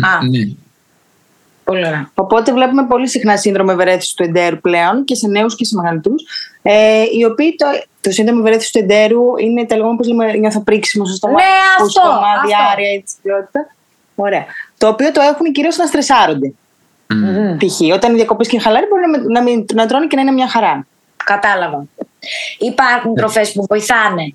Α. 0.00 0.26
Ναι. 0.30 0.54
Πολύ 1.64 1.86
ωραία. 1.86 2.10
Οπότε 2.14 2.52
βλέπουμε 2.52 2.86
πολύ 2.86 3.08
συχνά 3.08 3.36
σύνδρομο 3.36 3.70
ευερέθηση 3.72 4.16
του 4.16 4.22
εντέρου 4.22 4.60
πλέον 4.60 5.04
και 5.04 5.14
σε 5.14 5.28
νέους 5.28 5.56
και 5.56 5.64
σε 5.64 5.74
μεγαλύτερους. 5.76 6.22
Ε, 6.62 7.02
οι 7.18 7.24
οποίοι 7.24 7.54
το, 7.56 7.66
το 8.00 8.10
σύνδρομο 8.10 8.40
ευερέθηση 8.42 8.72
του 8.72 8.78
εντέρου 8.78 9.38
είναι 9.38 9.66
τα 9.66 9.76
λεγόμενα, 9.76 10.00
πώ 10.00 10.08
λέμε, 10.08 10.32
νιώθω 10.32 10.60
πρίξιμο 10.60 11.04
στο 11.04 11.14
στόμα. 11.14 11.34
Ναι, 11.34 11.42
αυτό, 11.78 11.88
στόμα, 11.88 12.28
αυτό. 12.36 12.46
διάρρεια, 12.46 12.90
έτσι, 12.90 13.14
ποιότητας. 13.22 13.66
Ωραία. 14.14 14.44
Το 14.78 14.88
οποίο 14.88 15.12
το 15.12 15.20
έχουν 15.20 15.52
κυρίως 15.52 15.76
να 15.76 15.86
στρεσάρονται. 15.86 16.52
Μμ. 17.08 17.56
Π.χ. 17.56 17.94
όταν 17.94 18.12
οι 18.12 18.16
διακοπές 18.16 18.48
και 18.48 18.60
χαλάρι 18.60 18.86
μπορεί 18.86 19.02
να, 19.10 19.32
να, 19.32 19.42
μην, 19.42 19.64
να 19.74 19.86
τρώνε 19.86 20.06
και 20.06 20.16
να 20.16 20.22
είναι 20.22 20.32
μια 20.32 20.48
χαρά. 20.48 20.86
Κατάλαβα. 21.24 21.84
Υπάρχουν 22.58 23.14
τροφές 23.14 23.52
που 23.52 23.64
βοηθάνε 23.68 24.34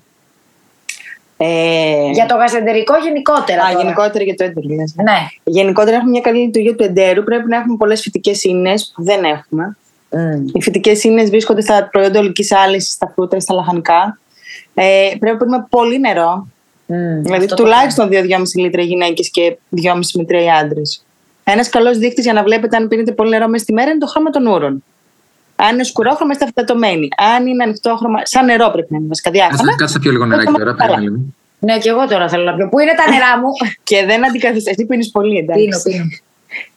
Ε, 1.42 2.10
για 2.12 2.26
το 2.26 2.34
γαστεντερικό 2.34 2.94
γενικότερα. 3.04 3.62
α, 3.64 3.70
τώρα. 3.70 3.82
γενικότερα 3.82 4.24
για 4.24 4.34
το 4.34 4.44
έντερο. 4.44 4.66
λες. 4.74 4.94
Ναι. 4.96 5.18
Γενικότερα 5.44 5.96
έχουμε 5.96 6.10
μια 6.10 6.20
καλή 6.20 6.38
λειτουργία 6.38 6.74
του 6.76 6.84
εντέρου. 6.84 7.24
Πρέπει 7.24 7.48
να 7.48 7.56
έχουμε 7.56 7.76
πολλές 7.76 8.00
φυτικές 8.00 8.42
ίνες 8.44 8.92
που 8.94 9.02
δεν 9.02 9.24
έχουμε. 9.24 9.76
Οι 10.52 10.62
φυτικές 10.62 11.04
ίνες 11.04 11.30
βρίσκονται 11.30 11.60
στα 11.60 11.88
προϊόντα 11.92 12.18
ολικής 12.18 12.52
άλυσης, 12.52 12.92
στα 12.92 13.12
φρούτα 13.14 13.36
ή 13.36 13.40
στα 13.40 13.54
λαχανικά. 13.54 14.18
Ε, 14.74 15.08
πρέπει 15.18 15.26
να 15.32 15.36
πίνουμε 15.36 15.66
πολύ 15.70 15.98
νερό. 16.00 16.46
Μμ, 16.86 17.22
Δηλαδή 17.22 17.44
αυτό 17.44 17.54
το 17.54 17.62
τουλάχιστον 17.62 18.08
2-2,5 18.08 18.14
λίτρα 18.54 18.82
οι 18.82 18.84
γυναίκες 18.84 19.30
και 19.30 19.56
2,5 19.70 19.92
με 20.14 20.24
3 20.28 20.42
οι 20.42 20.50
άντρες. 20.60 21.04
Ένας 21.44 21.68
καλός 21.68 21.98
δείκτης 21.98 22.24
για 22.24 22.32
να 22.32 22.42
βλέπετε 22.42 22.76
αν 22.76 22.88
πίνετε 22.88 23.12
πολύ 23.12 23.30
νερό 23.30 23.48
μέσα 23.48 23.62
στη 23.62 23.72
μέρα 23.72 23.90
είναι 23.90 23.98
το 23.98 24.06
χρώμα 24.06 24.30
των 24.30 24.46
ούρων. 24.46 24.84
Αν 25.66 25.74
είναι 25.74 25.84
σκουρόχρωμα, 25.84 26.32
είστε 26.32 26.44
αυτατωμένοι. 26.44 27.08
Αν 27.36 27.46
είναι 27.46 27.62
ανοιχτόχρωμα, 27.64 28.18
σαν 28.26 28.44
νερό 28.44 28.70
πρέπει 28.72 28.86
να 28.92 28.98
είναι 28.98 29.08
βασικά 29.08 29.30
διάφανα. 29.30 29.56
Κάτσε- 29.56 29.76
Κάτσε 29.78 29.94
να 29.96 30.00
πιω 30.02 30.10
λίγο 30.12 30.24
νεράκι 30.26 30.52
τώρα. 30.52 30.74
περίμενε 30.74 31.00
λίγο. 31.02 31.16
Ναι, 31.58 31.78
και 31.78 31.88
εγώ 31.88 32.06
τώρα 32.08 32.28
θέλω 32.28 32.44
να 32.44 32.54
πιω. 32.54 32.68
Πού 32.68 32.78
είναι 32.78 32.94
τα 32.96 33.10
νερά 33.12 33.38
μου; 33.38 33.48
Και 33.88 34.04
δεν 34.06 34.26
αντικαθιστούμε. 34.26 34.74
Εσύ 34.78 34.86
πίνεις 34.86 35.10
πολύ, 35.10 35.36
εντάξει. 35.38 35.62
πίνω, 35.64 35.80
πίνω. 35.84 36.04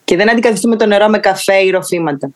Και 0.04 0.16
δεν 0.16 0.30
αντικαθιστούμε 0.30 0.76
το 0.76 0.86
νερό 0.86 1.08
με 1.08 1.18
καφέ 1.18 1.56
ή 1.56 1.70
ροφήματα. 1.70 2.30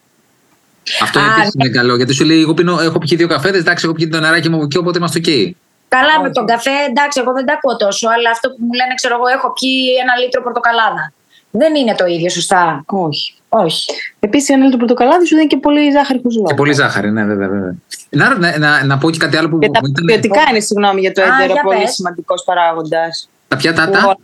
Αυτό 1.01 1.19
Α, 1.19 1.23
επίσης 1.37 1.51
είναι 1.59 1.69
καλό. 1.69 1.95
Γιατί 1.95 2.13
σου 2.13 2.25
λέει: 2.25 2.41
Εγώ 2.41 2.53
πίνω, 2.53 2.79
έχω 2.79 2.97
πιει 2.99 3.17
δύο 3.17 3.27
καφέδες, 3.27 3.59
εντάξει, 3.59 3.85
έχω 3.85 3.93
πιει 3.95 4.07
το 4.07 4.19
νεράκι 4.19 4.49
μου 4.49 4.67
και 4.67 4.77
οπότε 4.77 4.97
είμαστε 4.97 5.17
οκ. 5.19 5.55
Καλά 5.87 6.21
με 6.21 6.31
τον 6.31 6.45
καφέ, 6.45 6.71
εντάξει, 6.89 7.19
εγώ 7.23 7.31
δεν 7.33 7.45
τα 7.45 7.53
ακούω 7.53 7.77
τόσο, 7.77 8.07
αλλά 8.15 8.29
αυτό 8.29 8.49
που 8.49 8.57
μου 8.59 8.73
λένε, 8.73 8.93
ξέρω 8.93 9.15
εγώ, 9.15 9.27
έχω 9.27 9.53
πιει 9.59 9.79
ένα 10.01 10.13
λίτρο 10.21 10.41
πορτοκαλάδα. 10.41 11.13
Δεν 11.51 11.75
είναι 11.75 11.95
το 11.95 12.05
ίδιο, 12.05 12.29
σωστά. 12.29 12.83
Όχι. 12.85 13.33
Όχι. 13.49 13.93
Επίσης, 14.19 14.53
αν 14.53 14.61
είναι 14.61 14.69
το 14.69 14.77
πορτοκαλάδα, 14.77 15.25
σου 15.25 15.35
δίνει 15.35 15.47
και 15.47 15.57
πολύ 15.57 15.91
ζάχαρη 15.91 16.19
χουζουλό. 16.23 16.45
Και 16.47 16.53
πολύ 16.53 16.73
ζάχαρη, 16.73 17.11
ναι, 17.11 17.23
βέβαια. 17.23 17.47
βέβαια. 17.47 17.75
Να, 18.09 18.37
να, 18.37 18.57
να, 18.57 18.85
να 18.85 18.97
πω 18.97 19.09
και 19.09 19.17
κάτι 19.17 19.37
άλλο 19.37 19.49
που 19.49 19.59
Και 19.59 19.69
τα 19.69 19.79
μου 19.83 19.87
ήταν. 19.89 20.05
ποιοτικά 20.05 20.41
είναι, 20.49 20.59
συγγνώμη 20.59 20.99
για 20.99 21.11
το 21.11 21.21
Α, 21.21 21.25
έντερο, 21.25 21.53
για 21.53 21.61
πολύ 21.61 21.79
πες. 21.79 21.93
σημαντικός 21.93 22.43
παράγοντας. 22.43 23.29
Τα 23.47 23.55
πιάτα 23.55 23.89
τα. 23.89 23.91
Τα; 23.91 24.17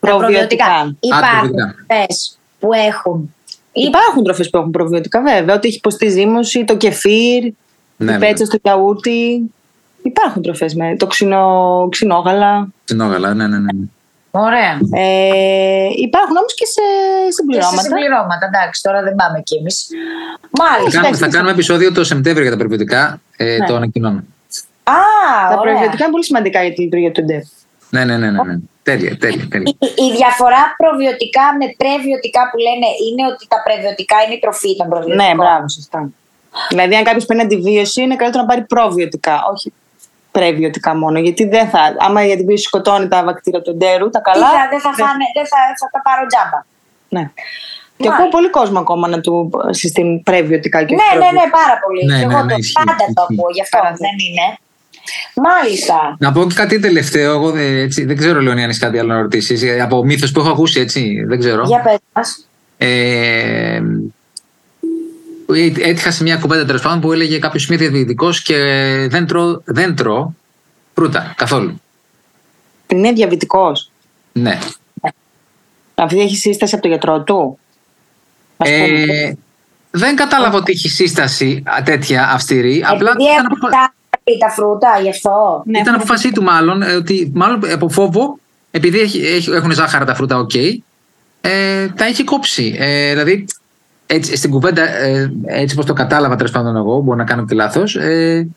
Προβιωτικά. 0.00 0.96
Υπάρχουν 1.00 1.38
προβιωτικά. 1.40 1.74
τροφές 1.86 2.38
που 2.58 2.68
έχουν. 2.88 3.34
Υπάρχουν 3.72 4.24
τροφές 4.24 4.50
που 4.50 4.58
έχουν 4.58 4.70
προβιωτικά, 4.70 5.22
βέβαια. 5.22 5.54
Ότι 5.54 5.68
έχει 5.68 5.76
υποστεί 5.76 6.08
ζύμωση, 6.08 6.64
το 6.64 6.76
κεφίρ, 6.76 7.52
Ναι, 7.96 8.12
η 8.12 8.18
πέτσα 8.18 8.44
στο 8.44 8.58
γιαούρτι. 8.62 9.50
Υπάρχουν 10.02 10.42
τροφές 10.42 10.74
με 10.74 10.96
το 10.96 11.06
ξινό, 11.06 11.86
ξινόγαλα. 11.90 12.68
Συνόγαλα, 12.84 13.34
ναι, 13.34 13.46
ναι, 13.46 13.58
ναι. 13.58 13.70
Ωραία. 14.34 14.72
Ε, 15.04 15.88
υπάρχουν 16.06 16.36
όμως 16.36 16.54
και 16.54 16.66
σε 16.74 16.80
Και 17.24 17.24
σε 17.24 17.32
συμπληρώματα. 17.38 17.82
συμπληρώματα, 17.82 18.44
εντάξει, 18.50 18.82
τώρα 18.82 19.02
δεν 19.02 19.14
πάμε 19.14 19.40
κι 19.48 19.56
εμείς. 19.60 19.76
Θα 20.40 20.64
Μάλιστα. 20.64 21.00
κάνουμε, 21.00 21.16
θα 21.24 21.28
κάνουμε 21.28 21.50
επεισόδιο 21.50 21.92
το 21.92 22.04
Σεπτέμβριο 22.04 22.42
για 22.42 22.50
τα 22.50 22.56
περιβαλλοντικά. 22.56 23.20
Ε, 23.36 23.56
Ναι. 23.58 23.66
Το 23.66 23.74
ανακοινώνω. 23.74 24.22
Α, 24.84 24.94
Τα 25.50 25.56
ωραία. 25.60 25.72
προβιωτικά 25.72 26.02
είναι 26.04 26.12
πολύ 26.16 26.24
σημαντικά 26.24 26.58
για 26.64 26.72
τη 26.74 26.80
λειτουργία 26.82 27.12
του 27.12 27.20
εντέρου. 27.20 27.48
Ναι, 27.90 28.04
ναι, 28.04 28.16
ναι. 28.16 28.30
ναι, 28.30 28.42
ναι. 28.42 28.56
Τέλεια, 28.82 29.16
τέλεια. 29.18 29.46
τέλεια. 29.50 29.74
Η, 29.78 29.86
η 30.06 30.08
διαφορά 30.20 30.62
προβιωτικά 30.82 31.44
με 31.58 31.66
πρεβιωτικά 31.80 32.42
που 32.50 32.58
λένε 32.66 32.88
είναι 33.06 33.22
ότι 33.32 33.44
τα 33.52 33.58
πρεβιωτικά 33.66 34.16
είναι 34.24 34.34
η 34.34 34.40
τροφή 34.44 34.76
των 34.76 34.86
προβιωτικών. 34.92 35.26
Ναι, 35.26 35.34
μπράβο, 35.34 35.64
σωστά. 35.76 36.00
Δηλαδή, 36.72 36.94
αν 36.98 37.04
κάποιος 37.08 37.24
παίρνει 37.26 37.42
αντιβίωση, 37.42 38.02
είναι 38.02 38.16
καλύτερο 38.16 38.42
να 38.44 38.48
πάρει 38.50 38.62
προβιωτικά, 38.74 39.36
όχι 39.52 39.72
πρεβιωτικά 40.32 40.96
μόνο. 40.96 41.18
Γιατί 41.18 41.44
δεν 41.48 41.68
θα, 41.68 41.80
άμα 41.98 42.26
η 42.26 42.32
αντιβίωση 42.32 42.62
σκοτώνει 42.64 43.08
τα 43.08 43.24
βακτήρια 43.24 43.62
του 43.62 43.70
εντέρου, 43.70 44.10
τα 44.10 44.20
Τι 44.20 44.30
καλά. 44.30 44.46
θα, 44.50 44.68
δεν 44.70 44.80
θα 44.80 44.92
φάνε, 44.92 45.24
δεν 45.36 45.46
θα, 45.46 45.56
θα 45.80 45.88
τα 45.92 46.00
πάρω 46.06 46.26
τζάμπα. 46.26 46.60
Ναι. 47.08 47.30
Και 47.96 48.08
Μάλιστα. 48.08 48.14
ακούω 48.26 48.28
πολύ 48.36 48.50
κόσμο 48.50 48.78
ακόμα 48.78 49.08
να 49.08 49.20
του 49.20 49.50
συστήνει 49.70 50.20
πρεβιωτικά 50.24 50.84
και 50.84 50.94
Ναι, 50.94 51.00
όχι 51.08 51.18
ναι, 51.18 51.24
ναι, 51.24 51.28
προβιωτικά. 51.30 51.58
πάρα 51.60 51.76
πολύ. 51.86 52.04
Ναι, 52.04 52.18
Και 52.20 52.26
ναι, 52.26 52.32
εγώ 52.34 52.42
ναι, 52.44 52.52
το 52.52 52.58
ισχύει, 52.58 52.72
πάντα 52.72 52.94
το 52.96 53.04
ισχύει. 53.08 53.24
ακούω, 53.40 53.50
γι' 53.56 53.60
αυτό 53.66 53.78
Πάρα 53.78 53.90
δεν 54.04 54.16
είναι. 54.26 54.46
Μάλιστα. 55.34 56.16
Να 56.18 56.32
πω 56.32 56.44
και 56.44 56.54
κάτι 56.54 56.78
τελευταίο. 56.78 57.32
Εγώ 57.34 57.50
δεν, 57.50 57.76
έτσι, 57.78 58.04
δεν 58.04 58.16
ξέρω, 58.16 58.40
Λεωνία, 58.40 58.64
αν 58.64 58.70
έχει 58.70 58.78
κάτι 58.78 58.98
άλλο 58.98 59.12
να 59.14 59.20
ρωτήσεις. 59.20 59.80
Από 59.82 60.04
μύθο 60.04 60.26
που 60.32 60.40
έχω 60.40 60.50
ακούσει, 60.50 60.80
έτσι. 60.80 61.24
Δεν 61.28 61.38
ξέρω. 61.38 61.62
Για 61.66 61.80
πες 61.80 61.98
μας. 62.12 62.48
Ε, 62.78 63.80
έτυχα 65.54 66.10
σε 66.10 66.22
μια 66.22 66.36
κουβέντα 66.36 66.64
τέλος 66.64 66.82
πάντων 66.82 67.00
που 67.00 67.12
έλεγε 67.12 67.38
κάποιος 67.38 67.66
μη 67.66 67.76
διαδικτικό 67.76 68.30
και 68.44 68.56
δεν 69.10 69.26
τρώω, 69.26 69.60
δεν 69.64 69.96
τρώω 69.96 70.30
φρούτα 70.94 71.32
καθόλου. 71.36 71.80
Είναι 72.86 73.12
διαβητικός. 73.12 73.90
Ναι. 74.32 74.58
Αυτή 75.94 76.20
έχει 76.20 76.36
σύσταση 76.36 76.74
από 76.74 76.82
το 76.82 76.88
γιατρό 76.88 77.22
του; 77.22 77.58
Ας 78.56 78.68
πούμε. 78.70 79.02
Ε, 79.02 79.34
δεν 79.90 80.16
κατάλαβα 80.16 80.56
ότι 80.56 80.72
έχει 80.72 80.88
σύσταση 80.88 81.62
α, 81.66 81.82
τέτοια 81.82 82.30
αυστηρή. 82.32 82.84
Απλά 82.86 83.10
Επειδή 83.10 83.24
ήταν, 83.30 83.36
έχουν 83.44 83.46
αποφα- 83.46 83.70
τα, 83.70 83.92
τα 84.38 84.50
φρούτα, 84.50 84.98
γι' 85.02 85.08
αυτό. 85.08 85.62
Ναι, 85.66 85.78
ήταν 85.78 85.94
έχουν- 85.94 86.06
απόφασή 86.06 86.32
του 86.32 86.42
μάλλον 86.42 86.82
ε, 86.82 86.92
ότι 86.94 87.30
μάλλον 87.34 87.60
από 87.72 87.88
φόβο, 87.88 88.38
επειδή 88.70 89.00
έχει, 89.00 89.18
έχει- 89.26 89.50
έχουν 89.50 89.70
ζάχαρα 89.72 90.04
τα 90.04 90.14
φρούτα, 90.14 90.38
οκ, 90.38 90.54
ε, 91.40 91.88
τα 91.96 92.04
έχει 92.04 92.24
κόψει. 92.24 92.76
Ε, 92.78 93.10
δηλαδή, 93.10 93.46
έτσι, 94.14 94.36
στην 94.36 94.50
κουβέντα, 94.50 94.82
ε, 94.82 95.32
έτσι 95.44 95.74
όπως 95.74 95.86
το 95.86 95.92
κατάλαβα 95.92 96.36
τέλος 96.36 96.50
πάντων 96.50 96.76
εγώ, 96.76 97.00
μπορεί 97.00 97.18
να 97.18 97.24
κάνω 97.24 97.44
και 97.44 97.54
λάθος, 97.54 97.96
ε, 97.96 98.48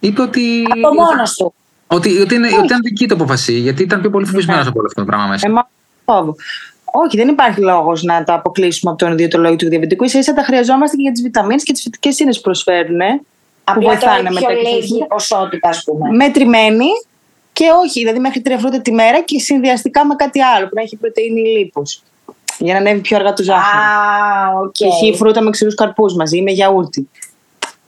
είπε 0.00 0.22
ότι... 0.22 0.62
Από 0.68 0.94
μόνος 0.94 1.34
του. 1.34 1.54
Ότι, 1.86 2.20
ότι, 2.20 2.34
είναι, 2.34 2.48
ότι 2.56 2.64
ήταν 2.64 2.80
δική 2.82 3.08
του 3.08 3.14
απόφαση, 3.14 3.52
γιατί 3.52 3.82
ήταν 3.82 4.00
πιο 4.00 4.10
πολύ 4.10 4.26
φοβισμένος 4.26 4.66
από 4.66 4.78
όλο 4.78 4.86
αυτό 4.86 5.00
το 5.00 5.06
πράγμα 5.06 5.26
μέσα. 5.26 5.48
Ε, 5.48 5.50
μα- 5.50 5.68
φόβο. 6.04 6.36
Όχι, 6.84 7.16
δεν 7.16 7.28
υπάρχει 7.28 7.60
λόγος 7.60 8.02
να 8.02 8.24
τα 8.24 8.34
αποκλείσουμε 8.34 8.90
από 8.90 9.04
τον 9.04 9.12
ιδιωτολόγιο 9.12 9.56
του 9.56 9.68
διαβητικού. 9.68 10.08
ίσα 10.08 10.18
ίσα 10.18 10.34
τα 10.34 10.42
χρειαζόμαστε 10.42 10.96
και 10.96 11.02
για 11.02 11.12
τις 11.12 11.22
βιταμίνες 11.22 11.62
και 11.62 11.72
τις 11.72 11.82
φυτικές 11.82 12.18
ίνες 12.18 12.32
που 12.34 12.40
προσφέρουν. 12.40 13.00
ε, 13.00 13.06
που 13.14 13.24
Απλά 13.64 13.88
βοηθάνε 13.88 14.16
τώρα 14.16 14.32
με 14.32 14.38
πιο 14.38 14.46
τα 14.48 14.54
λίγη 14.54 15.06
ποσότητα, 15.08 15.68
ας 15.68 15.84
πούμε. 15.84 16.10
Μετρημένη 16.10 16.86
και 17.52 17.64
όχι, 17.84 17.98
δηλαδή 18.00 18.18
μέχρι 18.18 18.40
τρία 18.40 18.58
φρούτα 18.58 18.80
τη 18.80 18.92
μέρα 18.92 19.20
και 19.22 19.38
συνδυαστικά 19.38 20.06
με 20.06 20.14
κάτι 20.14 20.42
άλλο 20.42 20.66
που 20.66 20.74
να 20.74 20.82
έχει 20.82 20.96
πρωτεΐνη 20.96 21.40
ή 21.40 21.58
λίπος. 21.58 22.02
Για 22.58 22.72
να 22.74 22.78
ανέβει 22.78 23.00
πιο 23.00 23.16
αργά 23.16 23.32
το 23.32 23.42
ζάχαρο. 23.42 23.82
Α, 23.82 24.60
οκ. 24.64 24.70
Π.χ. 25.12 25.16
φρούτα 25.18 25.42
με 25.42 25.50
ξηρούς 25.50 25.74
καρπούς 25.74 26.14
μαζί 26.14 26.36
ή 26.36 26.42
με 26.42 26.50
γιαούρτι. 26.50 27.08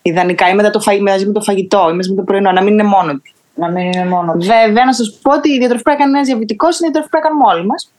Ιδανικά 0.03 0.49
ή 0.49 0.55
μετά 0.55 0.71
το 0.71 0.81
φαγη- 0.81 1.03
μαζί 1.03 1.27
με 1.27 1.33
το 1.33 1.41
φαγητό 1.41 1.89
ή 1.91 1.95
μαζί 1.95 2.11
με 2.11 2.17
το 2.17 2.23
πρωινό, 2.23 2.53
να 2.53 2.63
μην 2.63 2.73
είναι 2.73 2.83
μόνο 2.83 3.13
του. 3.13 3.23
Να 3.55 3.71
μην 3.71 3.85
είναι 3.93 4.05
μόνο 4.05 4.33
του. 4.33 4.47
Βέβαια, 4.47 4.85
να 4.85 4.93
σας 4.95 5.19
πω 5.23 5.33
ότι 5.33 5.49
η 5.53 5.59
διατροφή 5.59 5.83
που 5.83 5.91
έκανε 5.91 6.11
ένα 6.19 6.27
διαβητικό 6.29 6.67
είναι 6.67 6.77
η 6.81 6.83
διατροφή 6.83 7.09
που 7.09 7.17
έκανουμε 7.17 7.45
όλοι 7.53 7.67
μας. 7.67 7.91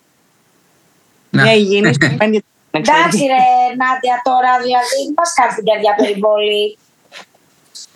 Ναι. 1.29 1.41
Μια 1.41 1.53
υγιεινή 1.55 1.93
στοιχειμένη 1.97 2.43
Εντάξει, 2.71 3.17
ρε 3.33 3.43
Νάντια, 3.81 4.15
τώρα 4.23 4.51
δηλαδή 4.63 4.95
μην 5.05 5.13
μα 5.19 5.25
κάνει 5.37 5.53
την 5.57 5.65
καρδιά 5.69 5.93
περιβολή. 6.01 6.77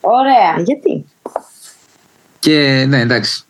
Ωραία. 0.02 0.52
Γιατί; 0.68 0.94
Και 2.40 2.86
ναι, 2.88 3.00
εντάξει. 3.00 3.44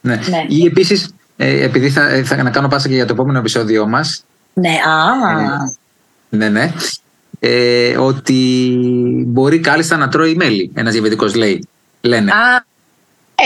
Ναι. 0.00 0.14
Ναι. 0.16 0.44
Ή 0.48 0.64
επίσης 0.64 1.14
ε, 1.36 1.64
επειδή 1.64 1.90
θα, 1.90 2.22
θα 2.24 2.42
να 2.42 2.50
κάνω 2.50 2.68
πάσα 2.68 2.88
και 2.88 2.94
για 2.94 3.06
το 3.06 3.12
επόμενο 3.12 3.38
επεισόδιό 3.38 3.86
μας, 3.88 4.23
Ναι, 4.54 4.68
α. 4.70 5.66
ναι, 6.28 6.48
ναι, 6.48 6.72
ε, 7.40 7.96
ότι 7.96 8.32
μπορεί 9.26 9.58
κάλλιστα 9.60 9.96
να 9.96 10.08
τρώει 10.08 10.34
μέλι 10.34 10.70
ένας 10.74 10.92
διαβητικός 10.92 11.34
λέει. 11.34 11.68
Λένε. 12.00 12.30
Α, 12.30 12.64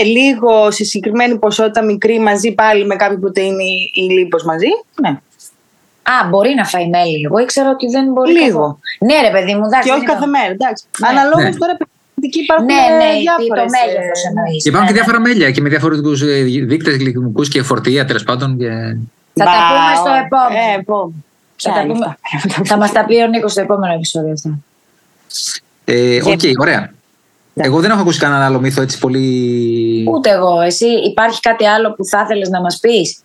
Ε, 0.00 0.02
λίγο 0.04 0.70
σε 0.70 0.84
συγκεκριμένη 0.84 1.38
ποσότητα 1.38 1.84
μικρή 1.84 2.20
μαζί 2.20 2.52
πάλι 2.52 2.86
με 2.86 2.96
κάποια 2.96 3.18
πρωτεΐνη 3.18 3.90
ή 3.94 4.00
λίπος 4.00 4.44
μαζί. 4.44 4.66
Ναι. 5.02 5.08
α, 6.02 6.28
μπορεί 6.28 6.54
να 6.54 6.64
φάει 6.64 6.88
μέλι. 6.88 7.22
Εγώ 7.24 7.38
ήξερα 7.38 7.70
ότι 7.70 7.86
δεν 7.90 8.12
μπορεί. 8.12 8.32
Λίγο. 8.32 8.44
καθόλου. 8.46 8.78
Ναι, 8.98 9.16
ρε 9.28 9.30
παιδί 9.32 9.54
μου, 9.54 9.64
εντάξει. 9.66 9.88
Και 9.88 9.94
όχι 9.94 10.04
δεν 10.04 10.08
κάθε 10.14 10.24
είναι- 10.26 10.38
μέρα, 10.38 10.52
εντάξει. 10.58 10.84
Ναι. 11.00 11.08
Αναλόγως 11.08 11.44
Ναι. 11.54 11.60
τώρα 11.62 11.74
περιπτωτική 11.80 12.40
υπάρχουν 12.46 12.64
Ναι, 12.64 12.80
ε, 12.90 12.96
ναι, 13.00 13.10
διάφορες, 13.20 13.62
το 13.62 13.76
μέγεθο 13.76 14.14
ε, 14.24 14.28
εννοείς. 14.30 14.62
Και 14.62 14.68
υπάρχουν 14.68 14.88
και 14.90 14.96
διάφορα 14.98 15.20
μέλια 15.20 15.48
και 15.50 15.60
με 15.64 15.68
διαφορετικούς 15.74 16.18
δείκτες 16.70 16.96
γλυκαιμικού 16.96 17.42
και 17.42 17.62
φορτία 17.62 18.02
τέλος 18.04 18.24
πάντων. 18.28 18.48
Και... 18.58 18.70
Θα 19.38 19.44
τα 19.44 19.50
Μπα, 19.50 19.68
πούμε 19.68 19.94
στο 19.96 20.10
ω, 20.10 20.24
επόμενο. 20.24 20.70
Ε, 20.72 20.78
επόμενο. 20.78 21.12
Θα, 21.56 21.68
τα 21.68 21.72
Ποια 21.72 21.82
είναι 21.82 21.92
πούμε... 21.92 22.16
αυτά. 22.34 22.64
θα 22.64 22.76
μας 22.76 22.92
τα 22.92 23.04
πει 23.04 23.14
ο 23.22 23.26
Νίκος 23.26 23.52
στο 23.52 23.60
επόμενο 23.60 23.92
επεισόδιο 23.94 24.32
αυτό. 24.32 24.50
Ε, 25.84 26.16
Οκ, 26.30 26.36
Και- 26.36 26.52
ωραία. 26.60 26.92
Εγώ 27.54 27.80
δεν 27.80 27.90
έχω 27.90 28.00
ακούσει 28.00 28.18
κανένα 28.18 28.44
άλλο 28.44 28.60
μύθο 28.60 28.82
έτσι 28.82 28.98
πολύ. 28.98 30.04
Ούτε 30.14 30.30
εγώ. 30.30 30.60
Εσύ 30.60 30.86
υπάρχει 30.86 31.40
κάτι 31.40 31.66
άλλο 31.66 31.92
που 31.94 32.04
θα 32.04 32.20
ήθελες 32.24 32.48
να 32.48 32.60
μας 32.60 32.78
πεις; 32.80 33.18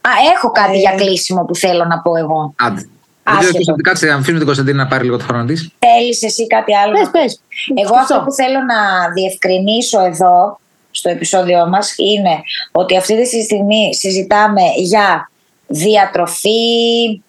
Α, 0.00 0.10
έχω 0.36 0.50
κάτι 0.50 0.76
Ε. 0.76 0.78
για 0.78 0.94
κλείσιμο 0.96 1.44
που 1.44 1.54
θέλω 1.54 1.84
να 1.84 1.98
πω 2.00 2.16
εγώ. 2.16 2.54
Άντε. 2.56 2.74
Δεν 2.74 3.36
ξέρω, 3.38 3.38
Άσχετο. 3.38 3.54
Κωνσταντίνα, 3.54 3.88
Κάτσε, 3.90 4.06
να 4.06 4.14
αφήσουμε 4.14 4.36
την 4.36 4.46
Κωνσταντίνα 4.46 4.82
να 4.82 4.88
πάρει 4.88 5.04
λίγο 5.04 5.16
το 5.16 5.24
χρόνο 5.24 5.44
της. 5.44 5.70
Θέλεις 5.78 6.22
εσύ 6.22 6.46
κάτι 6.46 6.76
άλλο. 6.76 6.92
Πες, 6.92 7.02
να 7.04 7.10
πες. 7.10 7.40
Εγώ 7.84 7.94
αυτό 7.96 8.22
που 8.24 8.32
θέλω 8.32 8.58
να 8.58 9.10
διευκρινίσω 9.12 10.00
εδώ 10.04 10.60
στο 10.90 11.08
επεισόδιό 11.10 11.68
μας 11.68 11.94
είναι 11.96 12.42
ότι 12.72 12.96
αυτή 12.96 13.22
τη 13.22 13.42
στιγμή 13.42 13.94
συζητάμε 13.94 14.62
για 14.76 15.30
διατροφή, 15.66 17.22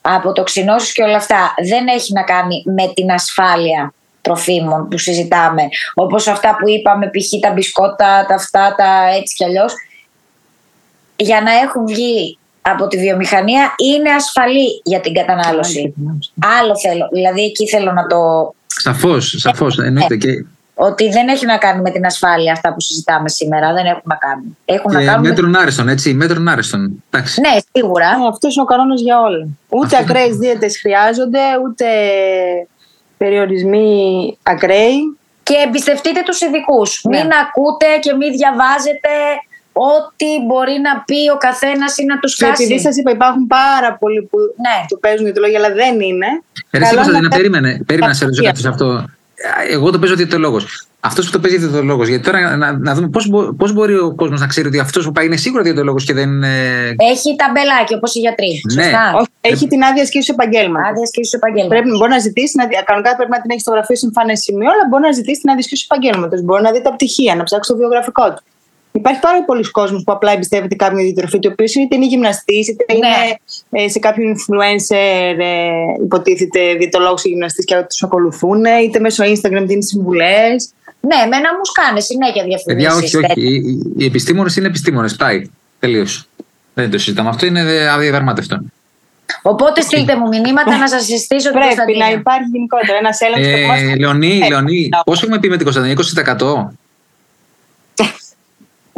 αποτοξινώσεις 0.00 0.92
και 0.92 1.02
όλα 1.02 1.16
αυτά. 1.16 1.54
Δεν 1.68 1.86
έχει 1.86 2.12
να 2.12 2.22
κάνει 2.22 2.62
με 2.64 2.92
την 2.94 3.10
ασφάλεια 3.10 3.92
τροφίμων 4.20 4.88
που 4.88 4.98
συζητάμε. 4.98 5.62
Όπως 5.94 6.26
αυτά 6.26 6.56
που 6.60 6.68
είπαμε, 6.68 7.06
π.χ. 7.06 7.40
τα 7.40 7.52
μπισκότα, 7.52 8.26
τα 8.28 8.34
αυτά, 8.34 8.74
τα 8.76 9.08
έτσι 9.16 9.34
κι 9.34 9.44
αλλιώς. 9.44 9.72
Για 11.16 11.40
να 11.40 11.52
έχουν 11.52 11.86
βγει 11.86 12.38
από 12.60 12.86
τη 12.86 12.98
βιομηχανία 12.98 13.74
είναι 13.76 14.10
ασφαλή 14.10 14.80
για 14.84 15.00
την 15.00 15.12
κατανάλωση. 15.12 15.94
Άλλο 16.60 16.78
θέλω, 16.78 17.08
δηλαδή 17.12 17.42
εκεί 17.42 17.68
θέλω 17.68 17.92
να 17.92 18.06
το 18.06 18.52
Σαφώς, 18.80 19.34
σαφώς. 19.38 19.78
Εννοείται. 19.78 20.16
Και, 20.16 20.44
ότι 20.80 21.08
δεν 21.08 21.28
έχει 21.28 21.46
να 21.46 21.56
κάνει 21.58 21.80
με 21.80 21.90
την 21.90 22.06
ασφάλεια 22.06 22.52
αυτά 22.52 22.72
που 22.74 22.80
συζητάμε 22.80 23.28
σήμερα. 23.28 23.72
Δεν 23.72 23.84
έχουν 23.86 24.02
να 24.04 24.14
κάνουν. 24.16 24.56
Έχουν 24.64 24.92
να 24.92 24.98
και 24.98 25.04
κάνουν. 25.04 25.20
με- 25.22 25.28
μέτρων 25.28 25.56
άριστον, 25.56 25.88
έτσι. 25.88 26.14
Μέτρον 26.14 26.48
άριστον. 26.48 27.04
Εντάξει. 27.10 27.40
Ναι, 27.40 27.48
σίγουρα. 27.72 28.04
Ε, 28.06 28.28
αυτός 28.32 28.54
είναι 28.54 28.62
ο 28.62 28.66
κανόνας 28.72 29.00
για 29.00 29.20
όλα. 29.20 29.46
Ούτε 29.68 29.86
Αυτό 29.86 29.98
ακραίες 29.98 30.36
δίαιτες 30.36 30.78
χρειάζονται, 30.80 31.40
ούτε 31.64 31.84
περιορισμοί 33.16 33.92
ακραίοι. 34.42 35.16
Και 35.42 35.54
εμπιστευτείτε 35.66 36.20
τους 36.24 36.40
ειδικούς. 36.40 37.00
Ναι. 37.02 37.18
Μην 37.18 37.28
ακούτε 37.44 37.86
και 38.00 38.12
μην 38.14 38.30
διαβάζετε 38.38 39.12
ό,τι 39.72 40.26
μπορεί 40.46 40.76
να 40.86 40.92
πει 41.06 41.20
ο 41.34 41.36
καθένας 41.36 41.98
ή 41.98 42.04
να 42.04 42.18
τους 42.18 42.36
Και 42.36 42.44
επειδή 42.44 42.72
κάσει. 42.72 42.84
σας 42.86 42.96
είπα, 42.96 43.10
υπάρχουν 43.10 43.46
πάρα 43.46 43.90
πολλοί 44.00 44.22
που 44.30 44.38
Ναι. 44.66 44.76
το 44.88 44.96
παίζουν 44.96 45.24
διαιτολόγια, 45.24 45.58
αλλά 45.58 45.72
δεν 45.74 45.94
είναι. 46.00 46.26
Ρε, 46.72 46.80
εσύ, 46.82 46.90
Καλό 46.90 46.94
Κωνσταντίνα, 46.94 47.20
να- 47.28 47.36
περίμενε, 47.36 47.70
περίμενε 47.86 48.12
να 48.12 48.18
σε 48.18 48.24
ρωτήσω 48.24 48.42
Κατευθείαν. 48.42 48.72
κάτι 48.72 48.84
σε 48.84 48.94
αυτό. 48.98 49.16
Εγώ 49.70 49.90
το 49.90 49.98
παίζω 49.98 50.14
διαιτολόγος. 50.14 50.82
Αυτός 51.00 51.26
που 51.26 51.32
το 51.32 51.38
παίζει 51.40 51.56
διαιτολόγος. 51.58 52.08
Γιατί 52.08 52.24
τώρα 52.24 52.56
να, 52.56 52.72
να 52.78 52.94
δούμε 52.94 53.08
πώς 53.58 53.72
μπορεί 53.72 53.94
ο 53.98 54.14
κόσμος 54.14 54.40
να 54.40 54.46
ξέρει 54.46 54.66
ότι 54.66 54.78
αυτός 54.78 55.04
που 55.04 55.12
πάει 55.12 55.26
είναι 55.26 55.36
σίγουρα 55.36 55.62
διαιτολόγος 55.62 56.04
και 56.04 56.12
δεν. 56.12 56.42
ε, 56.42 56.94
Έχει 57.12 57.36
ταμπελάκι 57.36 57.94
όπως 57.94 58.14
οι 58.14 58.18
γιατροί. 58.18 58.60
Ναι. 58.74 58.82
Σωστά. 58.82 59.12
Όχι, 59.16 59.28
έχει 59.40 59.66
την 59.68 59.82
άδεια 59.82 60.02
ασκήσεω 60.02 60.34
επαγγέλματος. 60.38 60.88
Άδεια 60.88 61.06
και 61.10 61.24
στο 61.24 61.36
επαγγέλμα. 61.40 61.68
Πρέπει, 61.68 61.88
μπορεί 61.98 62.10
να 62.10 62.18
ζητήσει, 62.18 62.52
να, 62.56 62.66
δει- 62.66 62.84
κανονικά 62.84 63.16
πρέπει 63.16 63.30
να 63.36 63.40
την 63.42 63.50
έχεις 63.50 63.62
στο 63.62 63.72
γραφείο 63.74 63.96
συμφανέ 63.96 64.34
σημείο, 64.34 64.68
αλλά 64.74 64.84
μπορεί 64.88 65.02
να 65.02 65.12
ζητήσει 65.20 65.40
την 65.40 65.48
άδεια 65.50 65.62
ασκήσεω 65.64 65.86
επαγγέλματος. 65.90 66.38
Μπορεί 66.46 66.62
να 66.62 66.70
δει 66.74 66.80
τα 66.86 66.92
πτυχία, 66.96 67.32
να 67.34 67.42
ψάξει 67.48 67.70
το 67.72 67.76
βιογραφικό 67.82 68.24
του. 68.34 68.42
Υπάρχει 68.98 69.20
πάρα 69.20 69.44
πολλοί 69.44 69.70
κόσμος 69.70 70.02
που 70.04 70.12
απλά 70.12 70.32
εμπιστεύεται 70.32 70.74
κάποιον 70.74 71.00
διατροφή, 71.02 71.38
το 71.38 71.48
οποίος 71.52 71.74
είτε 71.74 71.96
είναι 71.96 72.06
γυμναστής, 72.06 72.68
είτε 72.68 72.84
Ναι. 72.88 72.96
είναι 72.96 73.84
ε, 73.84 73.88
σε 73.88 73.98
κάποιον 73.98 74.36
influencer, 74.36 75.34
ε, 75.38 76.02
υποτίθεται 76.04 76.74
διαιτολόγο 76.74 77.14
ή 77.22 77.28
γυμναστής 77.28 77.64
και 77.64 77.74
τους 77.88 78.02
ακολουθούν, 78.02 78.64
είτε 78.84 79.00
μέσω 79.00 79.24
Instagram 79.24 79.62
δίνει 79.66 79.82
συμβουλές. 79.84 80.70
Ναι, 81.00 81.14
εμένα 81.24 81.48
μου 81.56 81.64
σκάνε 81.64 82.00
συνέχεια 82.00 82.42
Παιδιά, 82.42 82.58
διαφημίσει. 82.66 83.16
όχι, 83.16 83.26
όχι. 83.26 83.40
Οι, 83.40 83.54
οι- 83.54 83.92
οι 83.96 84.04
επιστήμονες 84.04 84.56
είναι 84.56 84.66
επιστήμονες. 84.66 85.16
Πάει. 85.16 85.42
Τελείως. 85.78 86.28
Δεν 86.74 86.90
το 86.90 86.98
συζητάμε. 86.98 87.28
Αυτό 87.28 87.46
είναι 87.46 87.60
αδιαδραμμάτευτο. 87.94 88.60
Οπότε 89.42 89.80
στείλτε 89.80 90.16
μου 90.16 90.28
μηνύματα 90.28 90.76
να 90.78 90.88
σας 90.88 91.04
συστήσω 91.04 91.50
την 91.50 91.58
Πρέπει 91.58 91.74
να 91.76 91.84
Κωνσταντίνα. 91.84 92.10
υπάρχει 92.20 92.48
γενικότερα 92.52 92.98
ένας 92.98 93.18
έλεγχος. 93.20 93.80
Ε, 93.92 93.96
Λεωνί, 93.96 94.38
Ε, 94.42 94.48
Λεωνί, 94.48 94.80
ναι. 94.80 94.98
πόσο 95.04 95.20
έχουμε 95.24 95.38
πει 95.40 95.48
με 95.48 95.54
την 95.56 95.64
Κωνσταντίνα, 95.64 95.92
20%? 95.92 96.72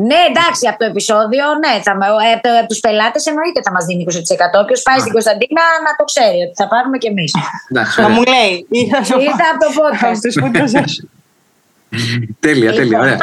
Ναι, 0.09 0.19
εντάξει, 0.31 0.63
από 0.71 0.79
το 0.83 0.87
επεισόδιο, 0.93 1.45
ναι. 1.65 1.73
Θα, 1.87 1.93
με- 2.01 2.07
ε, 2.29 2.33
από, 2.37 2.49
από 2.61 2.69
τους 2.73 2.81
πελάτες 2.85 3.23
εννοείται 3.31 3.61
θα 3.67 3.73
μας 3.77 3.85
δίνει 3.89 4.03
20%. 4.09 4.63
Όποιος 4.65 4.81
πάει 4.87 4.99
στην 5.05 5.13
Κωνσταντίνα 5.17 5.63
να 5.87 5.93
το 5.99 6.05
ξέρει 6.11 6.39
ότι 6.47 6.55
θα 6.61 6.67
πάρουμε 6.73 6.97
κι 7.03 7.09
εμείς. 7.13 7.31
Εντάξει, 7.71 7.95
Να 8.01 8.05
ωραία. 8.07 8.17
μου 8.17 8.23
λέει. 8.35 8.55
Ήρθα 9.27 9.47
από 9.53 9.61
το 9.65 9.71
podcast. 9.79 10.13
Αυτούς 10.17 10.35
που 10.41 10.49
το 10.59 10.65
ζω. 10.73 10.83
Τέλεια, 12.47 12.71
τέλεια, 12.73 12.85
Λοιπόν, 12.85 13.01
ωραία. 13.01 13.19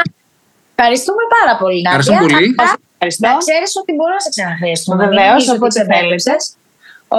Ευχαριστούμε 0.76 1.24
πάρα 1.38 1.54
πολύ, 1.62 1.80
Νάντια. 1.82 1.90
Ευχαριστούμε 2.00 2.20
πολύ. 2.34 2.56
Αλλά 2.62 2.74
Ευχαριστώ. 2.94 3.28
Να 3.28 3.38
ξέρεις 3.46 3.72
ότι 3.82 3.92
μπορούμε 3.96 4.18
να 4.20 4.24
σε 4.28 4.32
ξαναχρειαστούμε. 4.36 4.98
Μην 4.98 5.10
Βεβαίως, 5.10 5.28
νομίζεις 5.30 5.50
ότι 5.50 5.58
όποτε 5.60 5.74
ξεπέρασες. 5.80 6.42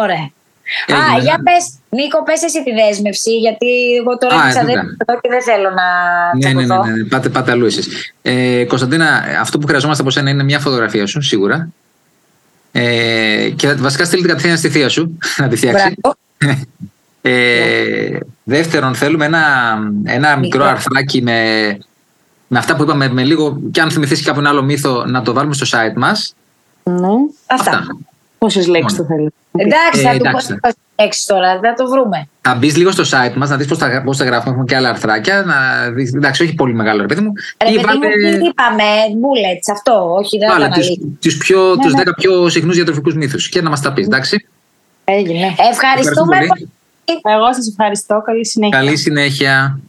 Ωραία. 0.05 0.25
Έγινε, 0.87 1.05
Α, 1.07 1.13
ναι. 1.17 1.23
για 1.27 1.37
πες, 1.47 1.65
Νίκο, 1.91 2.23
πες 2.23 2.43
εσύ 2.43 2.63
τη 2.65 2.71
δέσμευση, 2.73 3.31
γιατί 3.39 3.95
εγώ 4.01 4.19
τώρα 4.19 4.35
Α, 4.35 4.39
είμαι 4.39 4.49
εδώ 4.49 4.59
ξαδέρφη 4.59 4.89
εδώ 5.07 5.21
και 5.21 5.29
δεν 5.29 5.43
θέλω 5.43 5.71
να 5.71 5.87
Ναι, 6.39 6.49
ναι, 6.49 6.55
ναι, 6.61 6.65
τσακωθώ. 6.67 6.91
ναι, 6.91 6.97
ναι. 6.97 7.09
Πάτε, 7.09 7.29
πάτε 7.29 7.51
αλλού 7.51 7.67
εσείς. 7.67 8.13
Ε, 8.23 8.65
Κωνσταντίνα, 8.65 9.25
αυτό 9.41 9.59
που 9.59 9.67
χρειαζόμαστε 9.67 10.03
από 10.03 10.11
σένα 10.11 10.31
είναι 10.31 10.43
μια 10.43 10.59
φωτογραφία 10.61 11.07
σου, 11.07 11.21
σίγουρα. 11.23 11.69
Ε, 12.73 13.49
και 13.57 13.73
βασικά 13.73 14.05
στείλει 14.05 14.21
την 14.21 14.31
κατευθείαν 14.31 14.57
στη 14.59 14.69
θεία 14.69 14.89
σου 14.89 15.19
να 15.41 15.49
τη 15.49 15.57
φτιάξει. 15.57 15.95
Μπράβο. 15.99 16.17
Ε, 17.23 18.19
δεύτερον, 18.45 18.95
θέλουμε 18.95 19.25
ένα, 19.25 19.39
ένα 20.05 20.29
μικρό 20.37 20.59
Μικρό. 20.59 20.65
αρθράκι 20.65 21.23
με, 21.23 21.79
με 22.49 22.59
αυτά 22.59 22.77
που 22.77 22.83
είπαμε, 22.83 23.09
με 23.09 23.25
λίγο, 23.25 23.61
και 23.71 23.81
αν 23.81 23.91
θυμηθείς 23.91 24.23
κάποιον 24.23 24.47
άλλο 24.47 24.63
μύθο, 24.63 25.05
να 25.07 25.23
το 25.23 25.33
βάλουμε 25.33 25.55
στο 25.55 25.67
site 25.79 25.95
μας. 25.97 26.35
Ναι. 26.83 27.09
Αυτά. 27.47 27.87
Πόσες 28.39 28.67
λέξεις 28.67 28.99
το 28.99 29.05
θέλω. 29.05 29.31
Εντάξει, 29.57 30.01
Ε, 30.01 30.03
θα 30.03 30.13
του 30.13 30.19
πω 30.19 30.29
εντάξει. 30.29 30.59
έξι 30.95 31.27
τώρα, 31.27 31.61
θα 31.63 31.75
το 31.77 31.89
βρούμε. 31.89 32.29
Θα 32.41 32.55
μπεις 32.55 32.77
λίγο 32.77 32.91
στο 32.91 33.03
site 33.03 33.35
μας, 33.37 33.49
να 33.51 33.57
δεις 33.57 33.67
πώς 33.67 33.79
τα, 33.79 34.03
πώς 34.05 34.17
τα 34.17 34.25
γράφουμε. 34.25 34.51
Έχουμε 34.51 34.65
και 34.65 34.77
άλλα 34.77 34.89
αρθράκια. 34.89 35.43
Να 35.43 35.91
δεις, 35.91 36.13
εντάξει, 36.15 36.43
όχι 36.43 36.55
πολύ 36.55 36.75
μεγάλο, 36.75 37.01
ρε 37.01 37.07
παιδί 37.07 37.21
μου. 37.21 37.33
Ρε 37.65 37.71
Ή 37.71 37.75
παιδί 37.75 37.87
μου, 37.87 38.01
βάλε- 38.01 38.39
τι 38.41 38.47
είπαμε, 38.47 38.85
bullets, 39.23 39.73
αυτό, 39.73 40.15
όχι 40.19 40.39
δεν 40.39 40.49
θα 40.49 40.55
Βάλε 40.55 40.65
τα 40.69 40.71
τους, 40.75 40.81
αναλύσουμε. 40.87 41.13
τους, 41.21 41.37
πιο, 41.37 41.75
Ναι, 41.75 41.83
τους 41.83 41.93
ναι. 41.93 42.03
10 42.03 42.13
πιο 42.17 42.49
συχνούς 42.49 42.75
διατροφικούς 42.75 43.15
μύθους 43.15 43.49
και 43.49 43.63
να 43.63 43.71
μας 43.71 43.81
τα 43.81 43.93
πεις, 43.93 44.07
εντάξει. 44.07 44.47
Έγινε. 45.05 45.47
Ευχαριστούμε 45.47 45.69
Ευχαριστούμε 45.71 46.37
πολύ. 46.37 46.47
πολύ. 46.49 46.69
Εγώ 47.37 47.53
σας 47.55 47.69
ευχαριστώ. 47.69 48.23
Καλή 48.25 48.47
συνέχεια. 48.47 48.79
Καλή 48.79 48.97
συνέχεια. 48.97 49.81